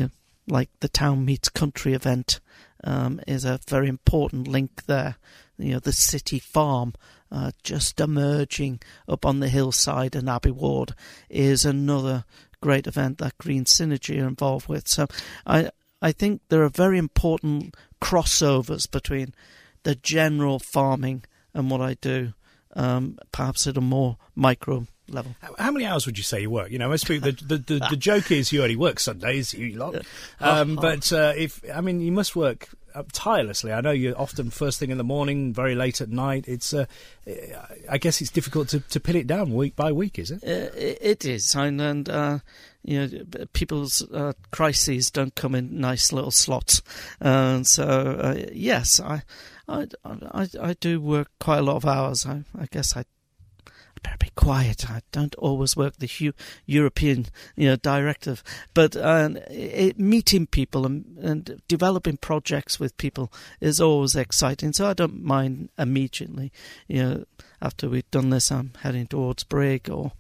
know, 0.02 0.10
like 0.46 0.70
the 0.80 0.88
Town 0.88 1.24
Meets 1.24 1.48
Country 1.48 1.94
event 1.94 2.40
um, 2.84 3.20
is 3.26 3.44
a 3.44 3.60
very 3.68 3.88
important 3.88 4.48
link 4.48 4.86
there. 4.86 5.16
You 5.58 5.74
know, 5.74 5.80
the 5.80 5.92
city 5.92 6.38
farm 6.38 6.94
uh, 7.30 7.52
just 7.62 8.00
emerging 8.00 8.80
up 9.08 9.24
on 9.24 9.40
the 9.40 9.48
hillside 9.48 10.16
in 10.16 10.28
Abbey 10.28 10.50
Ward 10.50 10.94
is 11.28 11.64
another 11.64 12.24
great 12.60 12.86
event 12.86 13.18
that 13.18 13.38
Green 13.38 13.64
Synergy 13.64 14.22
are 14.22 14.28
involved 14.28 14.68
with. 14.68 14.88
So 14.88 15.06
I 15.46 15.70
I 16.02 16.12
think 16.12 16.42
there 16.48 16.62
are 16.62 16.70
very 16.70 16.98
important 16.98 17.74
crossovers 18.00 18.90
between 18.90 19.34
the 19.82 19.94
general 19.94 20.58
farming 20.58 21.24
and 21.54 21.70
what 21.70 21.80
I 21.80 21.94
do, 21.94 22.32
um, 22.74 23.18
perhaps 23.32 23.66
at 23.66 23.76
a 23.76 23.80
more 23.80 24.16
micro 24.34 24.86
level. 25.08 25.34
How 25.58 25.70
many 25.70 25.84
hours 25.84 26.06
would 26.06 26.16
you 26.16 26.24
say 26.24 26.42
you 26.42 26.50
work? 26.50 26.70
You 26.70 26.78
know, 26.78 26.88
most 26.88 27.06
people, 27.06 27.30
the, 27.30 27.44
the, 27.44 27.58
the, 27.58 27.86
the 27.90 27.96
joke 27.96 28.30
is 28.30 28.52
you 28.52 28.62
only 28.62 28.76
work 28.76 29.00
Sundays, 29.00 29.52
you 29.52 29.76
lot. 29.76 29.96
Um, 30.40 30.76
but 30.76 31.12
uh, 31.12 31.34
if, 31.36 31.60
I 31.74 31.82
mean, 31.82 32.00
you 32.00 32.12
must 32.12 32.34
work 32.34 32.68
tirelessly. 33.12 33.72
I 33.72 33.80
know 33.80 33.90
you're 33.90 34.18
often 34.18 34.50
first 34.50 34.78
thing 34.78 34.90
in 34.90 34.98
the 34.98 35.04
morning, 35.04 35.52
very 35.52 35.74
late 35.74 36.00
at 36.00 36.10
night. 36.10 36.46
It's, 36.48 36.72
uh, 36.72 36.86
I 37.88 37.98
guess 37.98 38.20
it's 38.20 38.30
difficult 38.30 38.68
to, 38.68 38.80
to 38.80 39.00
pin 39.00 39.16
it 39.16 39.26
down 39.26 39.52
week 39.52 39.76
by 39.76 39.92
week, 39.92 40.18
is 40.18 40.30
it? 40.30 40.42
Uh, 40.44 40.70
it 40.76 41.24
is. 41.24 41.54
And, 41.54 41.80
and 41.80 42.08
uh, 42.08 42.38
you 42.82 43.06
know, 43.06 43.44
people's 43.52 44.02
uh, 44.12 44.32
crises 44.50 45.10
don't 45.10 45.34
come 45.34 45.54
in 45.54 45.80
nice 45.80 46.12
little 46.12 46.30
slots. 46.30 46.82
And 47.20 47.66
so, 47.66 47.84
uh, 47.84 48.44
yes, 48.52 49.00
I, 49.00 49.22
I, 49.68 49.86
I, 50.04 50.48
I, 50.60 50.72
do 50.74 51.00
work 51.00 51.28
quite 51.38 51.58
a 51.58 51.62
lot 51.62 51.76
of 51.76 51.86
hours. 51.86 52.26
I, 52.26 52.44
I 52.58 52.66
guess 52.70 52.96
I 52.96 53.04
better 54.02 54.16
be 54.18 54.30
quiet. 54.34 54.90
I 54.90 55.02
don't 55.12 55.34
always 55.36 55.76
work 55.76 55.96
the 55.98 56.06
hu- 56.06 56.32
European, 56.66 57.26
you 57.56 57.68
know, 57.68 57.76
directive, 57.76 58.42
but 58.74 58.96
uh, 58.96 59.30
it, 59.48 59.98
meeting 59.98 60.46
people 60.46 60.86
and, 60.86 61.18
and, 61.18 61.62
developing 61.68 62.16
projects 62.16 62.80
with 62.80 62.96
people 62.96 63.32
is 63.60 63.80
always 63.80 64.16
exciting. 64.16 64.72
So 64.72 64.88
I 64.88 64.94
don't 64.94 65.22
mind 65.22 65.70
immediately. 65.78 66.52
You 66.88 67.02
know, 67.02 67.24
after 67.62 67.88
we've 67.88 68.10
done 68.10 68.30
this, 68.30 68.50
I'm 68.50 68.72
heading 68.82 69.06
towards 69.06 69.44
Brigg 69.44 69.88
or 69.90 70.12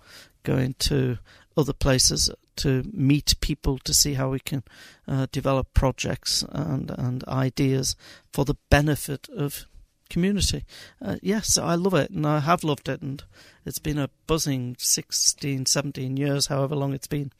going 0.42 0.74
to 0.78 1.18
other 1.56 1.72
places 1.72 2.30
to 2.56 2.82
meet 2.92 3.34
people 3.40 3.78
to 3.78 3.94
see 3.94 4.14
how 4.14 4.30
we 4.30 4.40
can 4.40 4.62
uh, 5.08 5.26
develop 5.32 5.72
projects 5.74 6.44
and 6.50 6.90
and 6.90 7.24
ideas 7.26 7.96
for 8.32 8.44
the 8.44 8.56
benefit 8.68 9.28
of 9.30 9.66
community. 10.10 10.64
Uh, 11.00 11.16
yes, 11.22 11.56
I 11.56 11.74
love 11.76 11.94
it, 11.94 12.10
and 12.10 12.26
I 12.26 12.40
have 12.40 12.62
loved 12.64 12.88
it, 12.88 13.00
and 13.00 13.22
it's 13.64 13.78
been 13.78 13.98
a 13.98 14.10
buzzing 14.26 14.76
16, 14.78 15.66
17 15.66 16.16
years, 16.16 16.48
however 16.48 16.76
long 16.76 16.92
it's 16.92 17.06
been. 17.06 17.32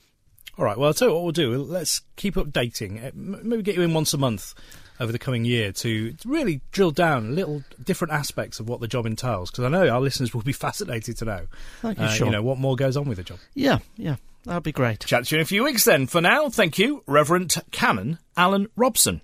All 0.58 0.64
right, 0.64 0.76
well, 0.78 0.88
I'll 0.88 0.94
tell 0.94 1.08
you 1.08 1.14
what 1.14 1.22
we'll 1.22 1.32
do. 1.32 1.56
Let's 1.58 2.02
keep 2.16 2.34
updating. 2.34 3.04
Uh, 3.04 3.10
maybe 3.14 3.62
get 3.62 3.76
you 3.76 3.82
in 3.82 3.94
once 3.94 4.12
a 4.14 4.18
month 4.18 4.54
over 4.98 5.12
the 5.12 5.18
coming 5.18 5.44
year 5.44 5.72
to 5.72 6.14
really 6.26 6.60
drill 6.72 6.90
down 6.90 7.34
little 7.34 7.64
different 7.82 8.12
aspects 8.12 8.60
of 8.60 8.68
what 8.68 8.80
the 8.80 8.88
job 8.88 9.06
entails, 9.06 9.50
because 9.50 9.64
I 9.64 9.68
know 9.68 9.88
our 9.88 10.00
listeners 10.00 10.34
will 10.34 10.42
be 10.42 10.52
fascinated 10.54 11.16
to 11.18 11.24
know, 11.24 11.46
Thank 11.80 11.98
you, 11.98 12.04
uh, 12.04 12.08
sure. 12.08 12.26
you 12.26 12.32
know, 12.32 12.42
what 12.42 12.58
more 12.58 12.76
goes 12.76 12.96
on 12.96 13.08
with 13.08 13.18
the 13.18 13.24
job. 13.24 13.38
Yeah, 13.54 13.78
yeah. 13.96 14.16
That'd 14.44 14.62
be 14.62 14.72
great. 14.72 15.00
Chat 15.00 15.26
to 15.26 15.34
you 15.34 15.38
in 15.38 15.42
a 15.42 15.46
few 15.46 15.64
weeks 15.64 15.84
then. 15.84 16.06
For 16.06 16.20
now, 16.20 16.48
thank 16.48 16.78
you, 16.78 17.02
Reverend 17.06 17.54
Canon 17.72 18.18
Alan 18.36 18.68
Robson. 18.74 19.20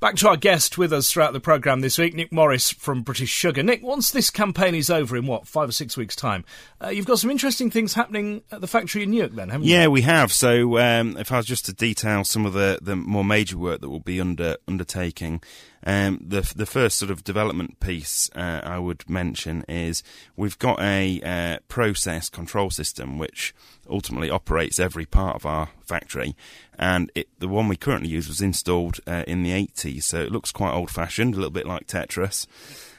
Back 0.00 0.16
to 0.16 0.28
our 0.28 0.36
guest 0.36 0.78
with 0.78 0.92
us 0.92 1.10
throughout 1.10 1.32
the 1.32 1.40
programme 1.40 1.80
this 1.80 1.98
week, 1.98 2.14
Nick 2.14 2.32
Morris 2.32 2.70
from 2.70 3.02
British 3.02 3.30
Sugar. 3.30 3.62
Nick, 3.62 3.82
once 3.82 4.10
this 4.10 4.30
campaign 4.30 4.74
is 4.74 4.90
over 4.90 5.16
in 5.16 5.26
what, 5.26 5.46
five 5.46 5.68
or 5.68 5.72
six 5.72 5.96
weeks' 5.96 6.16
time, 6.16 6.44
uh, 6.82 6.88
you've 6.88 7.06
got 7.06 7.18
some 7.18 7.30
interesting 7.30 7.70
things 7.70 7.94
happening 7.94 8.42
at 8.50 8.60
the 8.60 8.66
factory 8.66 9.02
in 9.02 9.10
Newark 9.10 9.32
then, 9.32 9.48
haven't 9.48 9.66
you? 9.66 9.74
Yeah, 9.74 9.88
we 9.88 10.02
have. 10.02 10.32
So 10.32 10.78
um, 10.78 11.16
if 11.16 11.32
I 11.32 11.36
was 11.36 11.46
just 11.46 11.66
to 11.66 11.72
detail 11.72 12.24
some 12.24 12.46
of 12.46 12.52
the, 12.52 12.78
the 12.80 12.96
more 12.96 13.24
major 13.24 13.58
work 13.58 13.80
that 13.80 13.90
we'll 13.90 14.00
be 14.00 14.20
under 14.20 14.56
undertaking, 14.66 15.42
um, 15.84 16.18
the 16.26 16.50
the 16.56 16.66
first 16.66 16.96
sort 16.96 17.10
of 17.10 17.24
development 17.24 17.78
piece 17.80 18.30
uh, 18.34 18.60
I 18.64 18.78
would 18.78 19.08
mention 19.08 19.64
is 19.68 20.02
we've 20.36 20.58
got 20.58 20.80
a 20.80 21.20
uh, 21.22 21.58
process 21.68 22.28
control 22.28 22.70
system 22.70 23.18
which 23.18 23.54
ultimately 23.88 24.30
operates 24.30 24.80
every 24.80 25.04
part 25.04 25.36
of 25.36 25.44
our 25.44 25.68
factory, 25.84 26.34
and 26.78 27.12
it, 27.14 27.28
the 27.38 27.48
one 27.48 27.68
we 27.68 27.76
currently 27.76 28.08
use 28.08 28.28
was 28.28 28.40
installed 28.40 28.98
uh, 29.06 29.24
in 29.26 29.42
the 29.42 29.50
80s, 29.50 30.04
so 30.04 30.22
it 30.22 30.32
looks 30.32 30.52
quite 30.52 30.72
old 30.72 30.90
fashioned, 30.90 31.34
a 31.34 31.36
little 31.36 31.50
bit 31.50 31.66
like 31.66 31.86
Tetris. 31.86 32.46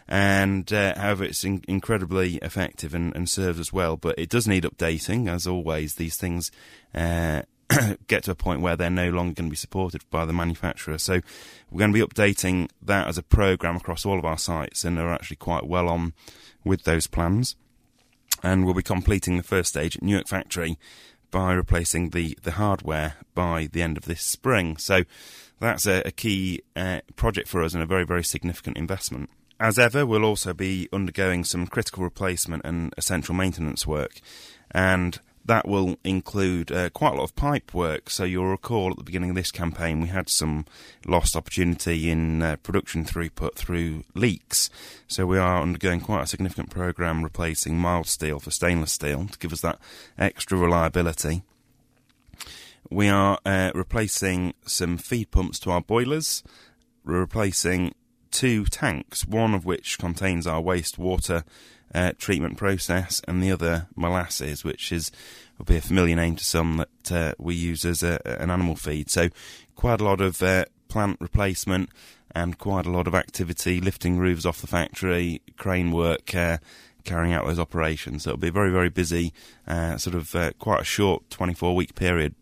And 0.08 0.72
uh, 0.72 0.96
however, 0.96 1.24
it's 1.24 1.44
in- 1.44 1.63
incredibly 1.68 2.36
effective 2.36 2.94
and, 2.94 3.15
and 3.15 3.27
serves 3.27 3.60
as 3.60 3.74
well, 3.74 3.98
but 3.98 4.20
it 4.20 4.30
does 4.30 4.48
need 4.48 4.63
updating. 4.63 5.27
As 5.27 5.48
always, 5.48 5.96
these 5.96 6.15
things 6.15 6.51
uh, 6.94 7.42
get 8.07 8.24
to 8.24 8.31
a 8.31 8.36
point 8.36 8.62
where 8.62 8.75
they're 8.75 8.89
no 8.89 9.10
longer 9.10 9.34
going 9.34 9.50
to 9.50 9.51
be 9.51 9.55
supported 9.55 10.03
by 10.10 10.25
the 10.25 10.34
manufacturer. 10.34 10.98
So 10.98 11.22
we're 11.72 11.79
going 11.79 11.93
to 11.93 12.05
be 12.05 12.05
updating 12.05 12.69
that 12.81 13.07
as 13.07 13.17
a 13.17 13.24
program 13.24 13.75
across 13.75 14.05
all 14.05 14.19
of 14.19 14.25
our 14.25 14.38
sites, 14.38 14.84
and 14.84 14.98
they're 14.98 15.12
actually 15.12 15.38
quite 15.38 15.65
well 15.65 15.89
on 15.89 16.13
with 16.63 16.84
those 16.84 17.07
plans. 17.07 17.55
And 18.43 18.65
we'll 18.65 18.74
be 18.74 18.84
completing 18.84 19.38
the 19.38 19.43
first 19.43 19.69
stage 19.69 19.95
at 19.95 20.03
Newark 20.03 20.27
Factory 20.27 20.77
by 21.31 21.53
replacing 21.53 22.12
the, 22.12 22.38
the 22.43 22.51
hardware 22.51 23.15
by 23.34 23.67
the 23.72 23.81
end 23.81 23.98
of 23.98 24.05
this 24.05 24.22
spring. 24.22 24.77
So 24.77 25.03
that's 25.60 25.86
a, 25.86 26.01
a 26.05 26.12
key 26.12 26.62
uh, 26.75 27.01
project 27.15 27.48
for 27.48 27.63
us 27.63 27.74
and 27.74 27.81
a 27.81 27.88
very, 27.88 28.05
very 28.05 28.24
significant 28.24 28.77
investment. 28.77 29.29
As 29.60 29.79
ever, 29.79 30.05
we'll 30.05 30.25
also 30.25 30.53
be 30.53 30.89
undergoing 30.91 31.43
some 31.43 31.65
critical 31.65 32.03
replacement 32.03 32.65
and 32.65 32.93
essential 32.98 33.34
maintenance 33.34 33.88
work. 33.88 34.19
And 34.72 35.19
that 35.46 35.68
will 35.68 35.98
include 36.04 36.72
uh, 36.72 36.90
quite 36.90 37.14
a 37.14 37.18
lot 37.18 37.24
of 37.24 37.36
pipe 37.36 37.74
work. 37.74 38.10
So 38.10 38.24
you'll 38.24 38.48
recall 38.48 38.92
at 38.92 38.98
the 38.98 39.04
beginning 39.04 39.30
of 39.30 39.36
this 39.36 39.52
campaign, 39.52 40.02
we 40.02 40.08
had 40.08 40.30
some 40.30 40.66
lost 41.06 41.36
opportunity 41.36 42.10
in 42.10 42.42
uh, 42.42 42.56
production 42.58 43.06
throughput 43.06 43.56
through 43.56 44.04
leaks. 44.16 44.70
So 45.08 45.25
we 45.25 45.38
are 45.38 45.62
undergoing 45.62 46.02
quite 46.02 46.24
a 46.24 46.28
significant 46.28 46.72
program 46.72 47.24
replacing 47.24 47.78
mild 47.78 48.08
steel 48.08 48.40
for 48.40 48.52
stainless 48.52 48.94
steel 48.94 49.28
to 49.28 49.40
give 49.40 49.54
us 49.54 49.62
that 49.62 49.80
extra 50.18 50.58
reliability. 50.58 51.44
We 52.90 53.08
are 53.10 53.40
uh, 53.46 53.72
replacing 53.75 54.54
some 54.66 54.98
feed 54.98 55.32
pumps 55.32 55.60
to 55.60 55.72
our 55.72 55.82
boilers. 55.82 56.44
We're 57.04 57.20
replacing 57.20 57.94
two 58.32 58.66
tanks, 58.66 59.25
one 59.25 59.54
of 59.54 59.66
which 59.66 59.98
contains 59.98 60.46
our 60.46 60.62
wastewater 60.62 61.44
uh, 61.96 62.12
treatment 62.18 62.58
process, 62.58 63.22
and 63.28 63.42
the 63.42 63.52
other 63.52 63.88
molasses, 63.96 64.64
which 64.64 64.92
is 64.92 65.12
will 65.58 65.66
be 65.66 65.78
a 65.78 65.82
familiar 65.82 66.16
name 66.16 66.36
to 66.36 66.44
some 66.44 66.78
that 66.78 67.12
uh, 67.12 67.34
we 67.40 67.56
use 67.56 67.86
as 67.86 68.04
a, 68.04 68.20
an 68.25 68.52
animal 68.52 68.75
feed. 68.75 69.10
So 69.10 69.30
quite 69.75 70.02
a 70.02 70.04
lot 70.04 70.20
of 70.20 70.44
uh, 70.44 70.66
plant 70.90 71.18
replacement 71.22 71.90
and 72.36 72.58
quite 72.58 72.86
a 72.86 72.92
lot 72.92 73.08
of 73.08 73.16
activity, 73.16 73.80
lifting 73.80 74.18
roofs 74.18 74.46
off 74.46 74.60
the 74.60 74.68
factory, 74.68 75.42
crane 75.58 75.92
work. 75.92 76.36
Uh, 76.36 76.58
carrying 77.06 77.34
out 77.34 77.46
those 77.46 77.60
operations, 77.60 78.24
so 78.24 78.32
it'll 78.32 78.40
be 78.40 78.50
very, 78.50 78.72
very 78.72 78.90
busy, 78.90 79.32
uh, 79.68 79.96
sort 79.96 80.16
of 80.16 80.34
uh, 80.34 80.52
quite 80.58 80.82
a 80.82 80.84
short 80.84 81.30
24 81.30 81.75
week 81.75 81.94
period 81.94 82.34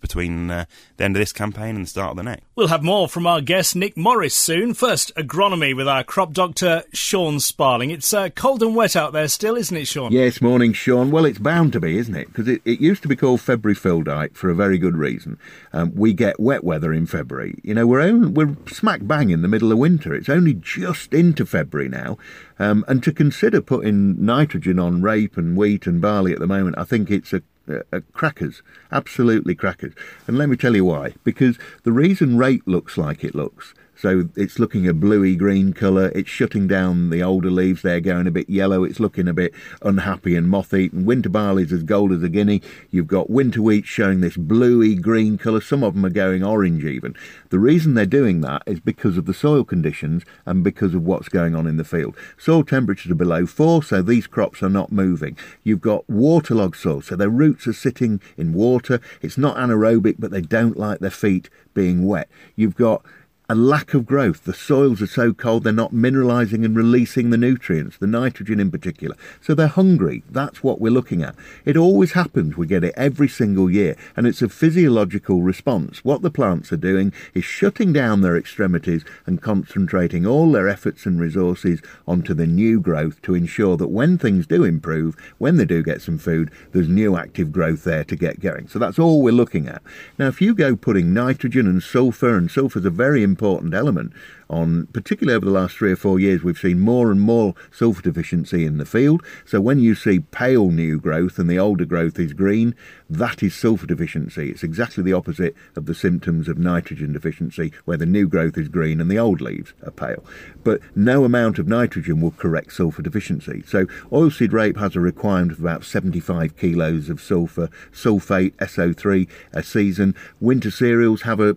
between 0.00 0.50
uh, 0.50 0.64
the 0.96 1.04
end 1.04 1.16
of 1.16 1.20
this 1.20 1.32
campaign 1.32 1.76
and 1.76 1.84
the 1.84 1.90
start 1.90 2.12
of 2.12 2.16
the 2.16 2.22
next. 2.22 2.44
We'll 2.56 2.68
have 2.68 2.82
more 2.82 3.08
from 3.08 3.26
our 3.26 3.40
guest 3.40 3.76
Nick 3.76 3.96
Morris 3.96 4.34
soon. 4.34 4.74
First, 4.74 5.14
agronomy 5.14 5.74
with 5.74 5.88
our 5.88 6.02
crop 6.02 6.32
doctor 6.32 6.84
Sean 6.92 7.40
Sparling. 7.40 7.90
It's 7.90 8.12
uh, 8.12 8.30
cold 8.30 8.62
and 8.62 8.74
wet 8.74 8.96
out 8.96 9.12
there 9.12 9.28
still, 9.28 9.56
isn't 9.56 9.76
it, 9.76 9.86
Sean? 9.86 10.12
Yes, 10.12 10.40
morning, 10.40 10.72
Sean. 10.72 11.10
Well, 11.10 11.24
it's 11.24 11.38
bound 11.38 11.72
to 11.74 11.80
be, 11.80 11.98
isn't 11.98 12.14
it? 12.14 12.28
Because 12.28 12.48
it, 12.48 12.62
it, 12.64 12.80
used 12.80 13.02
to 13.02 13.08
be 13.08 13.16
called 13.16 13.40
February 13.40 13.76
Filldyke 13.76 14.34
for 14.34 14.50
a 14.50 14.54
very 14.54 14.78
good 14.78 14.96
reason. 14.96 15.38
Um, 15.72 15.92
we 15.94 16.12
get 16.12 16.40
wet 16.40 16.64
weather 16.64 16.92
in 16.92 17.06
February. 17.06 17.58
You 17.62 17.74
know, 17.74 17.86
we're 17.86 18.00
only, 18.00 18.28
we're 18.28 18.56
smack 18.66 19.00
bang 19.04 19.30
in 19.30 19.42
the 19.42 19.48
middle 19.48 19.70
of 19.70 19.78
winter. 19.78 20.14
It's 20.14 20.28
only 20.28 20.54
just 20.54 21.12
into 21.12 21.44
February 21.46 21.88
now, 21.88 22.18
um, 22.58 22.84
and 22.88 23.02
to 23.04 23.12
consider 23.12 23.60
putting 23.60 24.22
nitrogen 24.24 24.78
on 24.78 25.02
rape 25.02 25.36
and 25.36 25.56
wheat 25.56 25.86
and 25.86 26.00
barley 26.00 26.32
at 26.32 26.38
the 26.38 26.46
moment, 26.46 26.78
I 26.78 26.84
think 26.84 27.10
it's 27.10 27.32
a 27.32 27.42
uh, 27.70 28.00
crackers, 28.12 28.62
absolutely 28.92 29.54
crackers. 29.54 29.94
And 30.26 30.38
let 30.38 30.48
me 30.48 30.56
tell 30.56 30.74
you 30.74 30.84
why. 30.84 31.14
Because 31.24 31.58
the 31.84 31.92
reason 31.92 32.36
rape 32.36 32.62
looks 32.66 32.96
like 32.98 33.24
it 33.24 33.34
looks 33.34 33.74
So 34.00 34.30
it's 34.34 34.58
looking 34.58 34.88
a 34.88 34.94
bluey 34.94 35.36
green 35.36 35.74
colour. 35.74 36.10
It's 36.14 36.30
shutting 36.30 36.66
down 36.66 37.10
the 37.10 37.22
older 37.22 37.50
leaves. 37.50 37.82
They're 37.82 38.00
going 38.00 38.26
a 38.26 38.30
bit 38.30 38.48
yellow. 38.48 38.82
It's 38.82 38.98
looking 38.98 39.28
a 39.28 39.34
bit 39.34 39.52
unhappy 39.82 40.36
and 40.36 40.48
moth 40.48 40.72
eaten. 40.72 41.04
Winter 41.04 41.28
barley's 41.28 41.70
as 41.70 41.82
gold 41.82 42.10
as 42.10 42.22
a 42.22 42.30
guinea. 42.30 42.62
You've 42.90 43.06
got 43.06 43.28
winter 43.28 43.60
wheat 43.60 43.84
showing 43.84 44.22
this 44.22 44.38
bluey 44.38 44.94
green 44.94 45.36
colour. 45.36 45.60
Some 45.60 45.84
of 45.84 45.92
them 45.92 46.06
are 46.06 46.10
going 46.10 46.42
orange 46.42 46.82
even. 46.82 47.14
The 47.50 47.58
reason 47.58 47.92
they're 47.92 48.06
doing 48.06 48.40
that 48.40 48.62
is 48.64 48.80
because 48.80 49.18
of 49.18 49.26
the 49.26 49.34
soil 49.34 49.64
conditions 49.64 50.22
and 50.46 50.64
because 50.64 50.94
of 50.94 51.04
what's 51.04 51.28
going 51.28 51.54
on 51.54 51.66
in 51.66 51.76
the 51.76 51.84
field. 51.84 52.16
Soil 52.38 52.64
temperatures 52.64 53.12
are 53.12 53.16
below 53.16 53.44
four, 53.44 53.82
so 53.82 54.00
these 54.00 54.26
crops 54.26 54.62
are 54.62 54.70
not 54.70 54.90
moving. 54.90 55.36
You've 55.62 55.82
got 55.82 56.08
waterlogged 56.08 56.76
soil, 56.76 57.02
so 57.02 57.16
their 57.16 57.28
roots 57.28 57.66
are 57.66 57.74
sitting 57.74 58.22
in 58.38 58.54
water. 58.54 58.98
It's 59.20 59.36
not 59.36 59.58
anaerobic, 59.58 60.16
but 60.18 60.30
they 60.30 60.40
don't 60.40 60.78
like 60.78 61.00
their 61.00 61.10
feet 61.10 61.50
being 61.74 62.06
wet. 62.06 62.28
You've 62.56 62.76
got 62.76 63.04
a 63.50 63.54
lack 63.56 63.94
of 63.94 64.06
growth. 64.06 64.44
The 64.44 64.54
soils 64.54 65.02
are 65.02 65.08
so 65.08 65.32
cold 65.32 65.64
they're 65.64 65.72
not 65.72 65.92
mineralising 65.92 66.64
and 66.64 66.76
releasing 66.76 67.30
the 67.30 67.36
nutrients, 67.36 67.96
the 67.96 68.06
nitrogen 68.06 68.60
in 68.60 68.70
particular. 68.70 69.16
So 69.40 69.56
they're 69.56 69.66
hungry. 69.66 70.22
That's 70.30 70.62
what 70.62 70.80
we're 70.80 70.92
looking 70.92 71.24
at. 71.24 71.34
It 71.64 71.76
always 71.76 72.12
happens. 72.12 72.56
We 72.56 72.68
get 72.68 72.84
it 72.84 72.94
every 72.96 73.26
single 73.26 73.68
year. 73.68 73.96
And 74.16 74.28
it's 74.28 74.40
a 74.40 74.48
physiological 74.48 75.42
response. 75.42 76.04
What 76.04 76.22
the 76.22 76.30
plants 76.30 76.72
are 76.72 76.76
doing 76.76 77.12
is 77.34 77.42
shutting 77.42 77.92
down 77.92 78.20
their 78.20 78.36
extremities 78.36 79.04
and 79.26 79.42
concentrating 79.42 80.24
all 80.24 80.52
their 80.52 80.68
efforts 80.68 81.04
and 81.04 81.18
resources 81.18 81.82
onto 82.06 82.34
the 82.34 82.46
new 82.46 82.78
growth 82.78 83.20
to 83.22 83.34
ensure 83.34 83.76
that 83.78 83.88
when 83.88 84.16
things 84.16 84.46
do 84.46 84.62
improve, 84.62 85.16
when 85.38 85.56
they 85.56 85.64
do 85.64 85.82
get 85.82 86.02
some 86.02 86.18
food, 86.18 86.52
there's 86.70 86.88
new 86.88 87.16
active 87.16 87.50
growth 87.50 87.82
there 87.82 88.04
to 88.04 88.14
get 88.14 88.38
going. 88.38 88.68
So 88.68 88.78
that's 88.78 89.00
all 89.00 89.20
we're 89.20 89.32
looking 89.32 89.66
at. 89.66 89.82
Now, 90.18 90.28
if 90.28 90.40
you 90.40 90.54
go 90.54 90.76
putting 90.76 91.12
nitrogen 91.12 91.66
and 91.66 91.82
sulfur, 91.82 92.36
and 92.36 92.48
sulfur's 92.48 92.84
a 92.84 92.90
very 92.90 93.24
important 93.24 93.39
important 93.40 93.72
element 93.74 94.12
on, 94.50 94.86
particularly 94.88 95.36
over 95.36 95.46
the 95.46 95.52
last 95.52 95.76
three 95.76 95.92
or 95.92 95.96
four 95.96 96.18
years, 96.18 96.42
we've 96.42 96.58
seen 96.58 96.80
more 96.80 97.10
and 97.10 97.20
more 97.20 97.54
sulfur 97.70 98.02
deficiency 98.02 98.66
in 98.66 98.78
the 98.78 98.84
field. 98.84 99.22
So 99.46 99.60
when 99.60 99.78
you 99.78 99.94
see 99.94 100.18
pale 100.18 100.70
new 100.70 100.98
growth 100.98 101.38
and 101.38 101.48
the 101.48 101.58
older 101.58 101.84
growth 101.84 102.18
is 102.18 102.32
green, 102.32 102.74
that 103.08 103.42
is 103.42 103.54
sulfur 103.54 103.86
deficiency. 103.86 104.50
It's 104.50 104.64
exactly 104.64 105.04
the 105.04 105.12
opposite 105.12 105.54
of 105.76 105.86
the 105.86 105.94
symptoms 105.94 106.48
of 106.48 106.58
nitrogen 106.58 107.12
deficiency, 107.12 107.72
where 107.84 107.96
the 107.96 108.06
new 108.06 108.26
growth 108.28 108.58
is 108.58 108.68
green 108.68 109.00
and 109.00 109.10
the 109.10 109.18
old 109.18 109.40
leaves 109.40 109.72
are 109.84 109.92
pale. 109.92 110.24
But 110.64 110.80
no 110.96 111.24
amount 111.24 111.58
of 111.58 111.68
nitrogen 111.68 112.20
will 112.20 112.32
correct 112.32 112.72
sulfur 112.72 113.02
deficiency. 113.02 113.62
So 113.66 113.86
oilseed 114.10 114.52
rape 114.52 114.78
has 114.78 114.96
a 114.96 115.00
requirement 115.00 115.52
of 115.52 115.60
about 115.60 115.84
75 115.84 116.56
kilos 116.56 117.08
of 117.08 117.20
sulfur, 117.20 117.70
sulfate, 117.92 118.54
SO3 118.56 119.28
a 119.52 119.62
season. 119.62 120.14
Winter 120.40 120.72
cereals 120.72 121.22
have 121.22 121.38
a, 121.38 121.56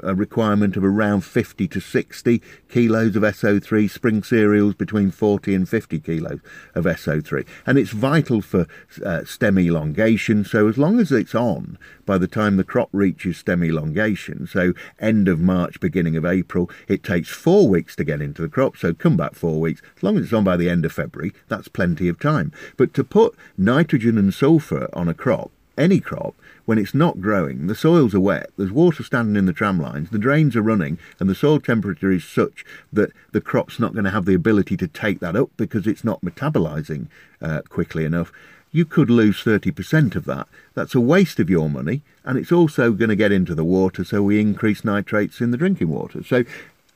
a 0.00 0.14
requirement 0.14 0.76
of 0.76 0.84
around 0.84 1.22
50 1.22 1.68
to 1.68 1.80
60 1.80 2.31
kilos 2.68 3.16
of 3.16 3.22
SO3, 3.22 3.90
spring 3.90 4.22
cereals 4.22 4.74
between 4.74 5.10
40 5.10 5.54
and 5.54 5.68
50 5.68 5.98
kilos 6.00 6.40
of 6.74 6.84
SO3. 6.84 7.46
And 7.66 7.78
it's 7.78 7.90
vital 7.90 8.40
for 8.40 8.66
uh, 9.04 9.24
stem 9.24 9.58
elongation. 9.58 10.44
So 10.44 10.68
as 10.68 10.78
long 10.78 11.00
as 11.00 11.12
it's 11.12 11.34
on 11.34 11.78
by 12.06 12.18
the 12.18 12.26
time 12.26 12.56
the 12.56 12.64
crop 12.64 12.88
reaches 12.92 13.38
stem 13.38 13.62
elongation, 13.62 14.46
so 14.46 14.72
end 14.98 15.28
of 15.28 15.40
March, 15.40 15.80
beginning 15.80 16.16
of 16.16 16.24
April, 16.24 16.70
it 16.88 17.02
takes 17.02 17.28
four 17.28 17.68
weeks 17.68 17.96
to 17.96 18.04
get 18.04 18.22
into 18.22 18.42
the 18.42 18.48
crop. 18.48 18.76
So 18.76 18.94
come 18.94 19.16
back 19.16 19.34
four 19.34 19.60
weeks. 19.60 19.82
As 19.96 20.02
long 20.02 20.16
as 20.16 20.24
it's 20.24 20.32
on 20.32 20.44
by 20.44 20.56
the 20.56 20.68
end 20.68 20.84
of 20.84 20.92
February, 20.92 21.32
that's 21.48 21.68
plenty 21.68 22.08
of 22.08 22.18
time. 22.18 22.52
But 22.76 22.94
to 22.94 23.04
put 23.04 23.34
nitrogen 23.56 24.18
and 24.18 24.32
sulfur 24.32 24.88
on 24.92 25.08
a 25.08 25.14
crop, 25.14 25.50
any 25.76 26.00
crop, 26.00 26.34
when 26.64 26.78
it's 26.78 26.94
not 26.94 27.20
growing, 27.20 27.66
the 27.66 27.74
soils 27.74 28.14
are 28.14 28.20
wet, 28.20 28.50
there's 28.56 28.70
water 28.70 29.02
standing 29.02 29.36
in 29.36 29.46
the 29.46 29.52
tram 29.52 29.80
lines, 29.80 30.10
the 30.10 30.18
drains 30.18 30.54
are 30.54 30.62
running, 30.62 30.98
and 31.18 31.28
the 31.28 31.34
soil 31.34 31.58
temperature 31.58 32.12
is 32.12 32.24
such 32.24 32.64
that 32.92 33.10
the 33.32 33.40
crop's 33.40 33.80
not 33.80 33.92
going 33.92 34.04
to 34.04 34.10
have 34.10 34.24
the 34.24 34.34
ability 34.34 34.76
to 34.76 34.86
take 34.86 35.20
that 35.20 35.36
up 35.36 35.50
because 35.56 35.86
it's 35.86 36.04
not 36.04 36.20
metabolizing 36.22 37.08
uh, 37.40 37.62
quickly 37.68 38.04
enough. 38.04 38.32
You 38.70 38.86
could 38.86 39.10
lose 39.10 39.42
30% 39.42 40.16
of 40.16 40.24
that. 40.24 40.48
That's 40.74 40.94
a 40.94 41.00
waste 41.00 41.38
of 41.40 41.50
your 41.50 41.68
money, 41.68 42.02
and 42.24 42.38
it's 42.38 42.52
also 42.52 42.92
going 42.92 43.10
to 43.10 43.16
get 43.16 43.32
into 43.32 43.54
the 43.54 43.64
water, 43.64 44.04
so 44.04 44.22
we 44.22 44.40
increase 44.40 44.84
nitrates 44.84 45.40
in 45.40 45.50
the 45.50 45.58
drinking 45.58 45.88
water. 45.88 46.22
So 46.22 46.44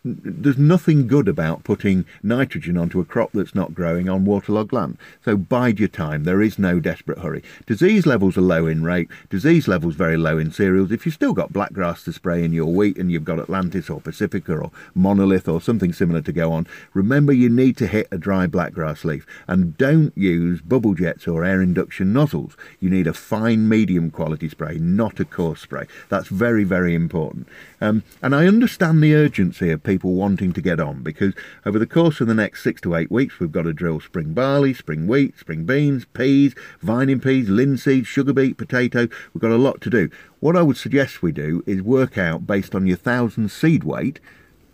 there's 0.06 0.56
nothing 0.56 1.08
good 1.08 1.26
about 1.26 1.64
putting 1.64 2.04
nitrogen 2.22 2.76
onto 2.76 3.00
a 3.00 3.04
crop 3.04 3.32
that's 3.32 3.56
not 3.56 3.74
growing 3.74 4.08
on 4.08 4.24
waterlogged 4.24 4.72
land. 4.72 4.98
So 5.24 5.36
bide 5.36 5.80
your 5.80 5.88
time. 5.88 6.22
There 6.22 6.40
is 6.40 6.60
no 6.60 6.78
desperate 6.78 7.18
hurry. 7.18 7.42
Disease 7.66 8.06
levels 8.06 8.38
are 8.38 8.42
low 8.42 8.66
in 8.68 8.84
rape. 8.84 9.10
Disease 9.30 9.66
levels 9.66 9.96
very 9.96 10.16
low 10.16 10.38
in 10.38 10.52
cereals. 10.52 10.92
If 10.92 11.06
you've 11.06 11.14
still 11.14 11.32
got 11.32 11.52
blackgrass 11.52 12.04
to 12.04 12.12
spray 12.12 12.44
in 12.44 12.52
your 12.52 12.66
wheat 12.66 12.98
and 12.98 13.10
you've 13.10 13.24
got 13.24 13.40
Atlantis 13.40 13.90
or 13.90 14.00
Pacifica 14.00 14.56
or 14.56 14.70
Monolith 14.94 15.48
or 15.48 15.60
something 15.60 15.92
similar 15.92 16.22
to 16.22 16.32
go 16.32 16.52
on, 16.52 16.68
remember 16.94 17.32
you 17.32 17.48
need 17.48 17.76
to 17.78 17.88
hit 17.88 18.06
a 18.12 18.18
dry 18.18 18.46
blackgrass 18.46 19.04
leaf 19.04 19.26
and 19.48 19.76
don't 19.76 20.16
use 20.16 20.60
bubble 20.60 20.94
jets 20.94 21.26
or 21.26 21.44
air 21.44 21.60
induction 21.60 22.12
nozzles. 22.12 22.56
You 22.78 22.90
need 22.90 23.08
a 23.08 23.12
fine 23.12 23.68
medium 23.68 24.12
quality 24.12 24.48
spray, 24.48 24.78
not 24.78 25.18
a 25.18 25.24
coarse 25.24 25.62
spray. 25.62 25.86
That's 26.08 26.28
very, 26.28 26.62
very 26.62 26.94
important. 26.94 27.48
Um, 27.80 28.04
and 28.22 28.34
I 28.34 28.46
understand 28.46 29.02
the 29.02 29.14
urgency 29.14 29.70
of 29.70 29.82
people 29.82 29.95
wanting 30.02 30.52
to 30.52 30.60
get 30.60 30.80
on 30.80 31.02
because 31.02 31.34
over 31.64 31.78
the 31.78 31.86
course 31.86 32.20
of 32.20 32.26
the 32.26 32.34
next 32.34 32.62
six 32.62 32.80
to 32.82 32.94
eight 32.94 33.10
weeks, 33.10 33.38
we've 33.38 33.52
got 33.52 33.62
to 33.62 33.72
drill 33.72 34.00
spring 34.00 34.32
barley, 34.34 34.74
spring 34.74 35.06
wheat, 35.06 35.38
spring 35.38 35.64
beans, 35.64 36.04
peas, 36.04 36.54
vining 36.80 37.20
peas, 37.20 37.48
linseed, 37.48 38.06
sugar 38.06 38.32
beet, 38.32 38.56
potato. 38.56 39.08
We've 39.32 39.42
got 39.42 39.50
a 39.50 39.56
lot 39.56 39.80
to 39.82 39.90
do. 39.90 40.10
What 40.40 40.56
I 40.56 40.62
would 40.62 40.76
suggest 40.76 41.22
we 41.22 41.32
do 41.32 41.62
is 41.66 41.82
work 41.82 42.18
out 42.18 42.46
based 42.46 42.74
on 42.74 42.86
your 42.86 42.96
thousand 42.96 43.50
seed 43.50 43.84
weight 43.84 44.20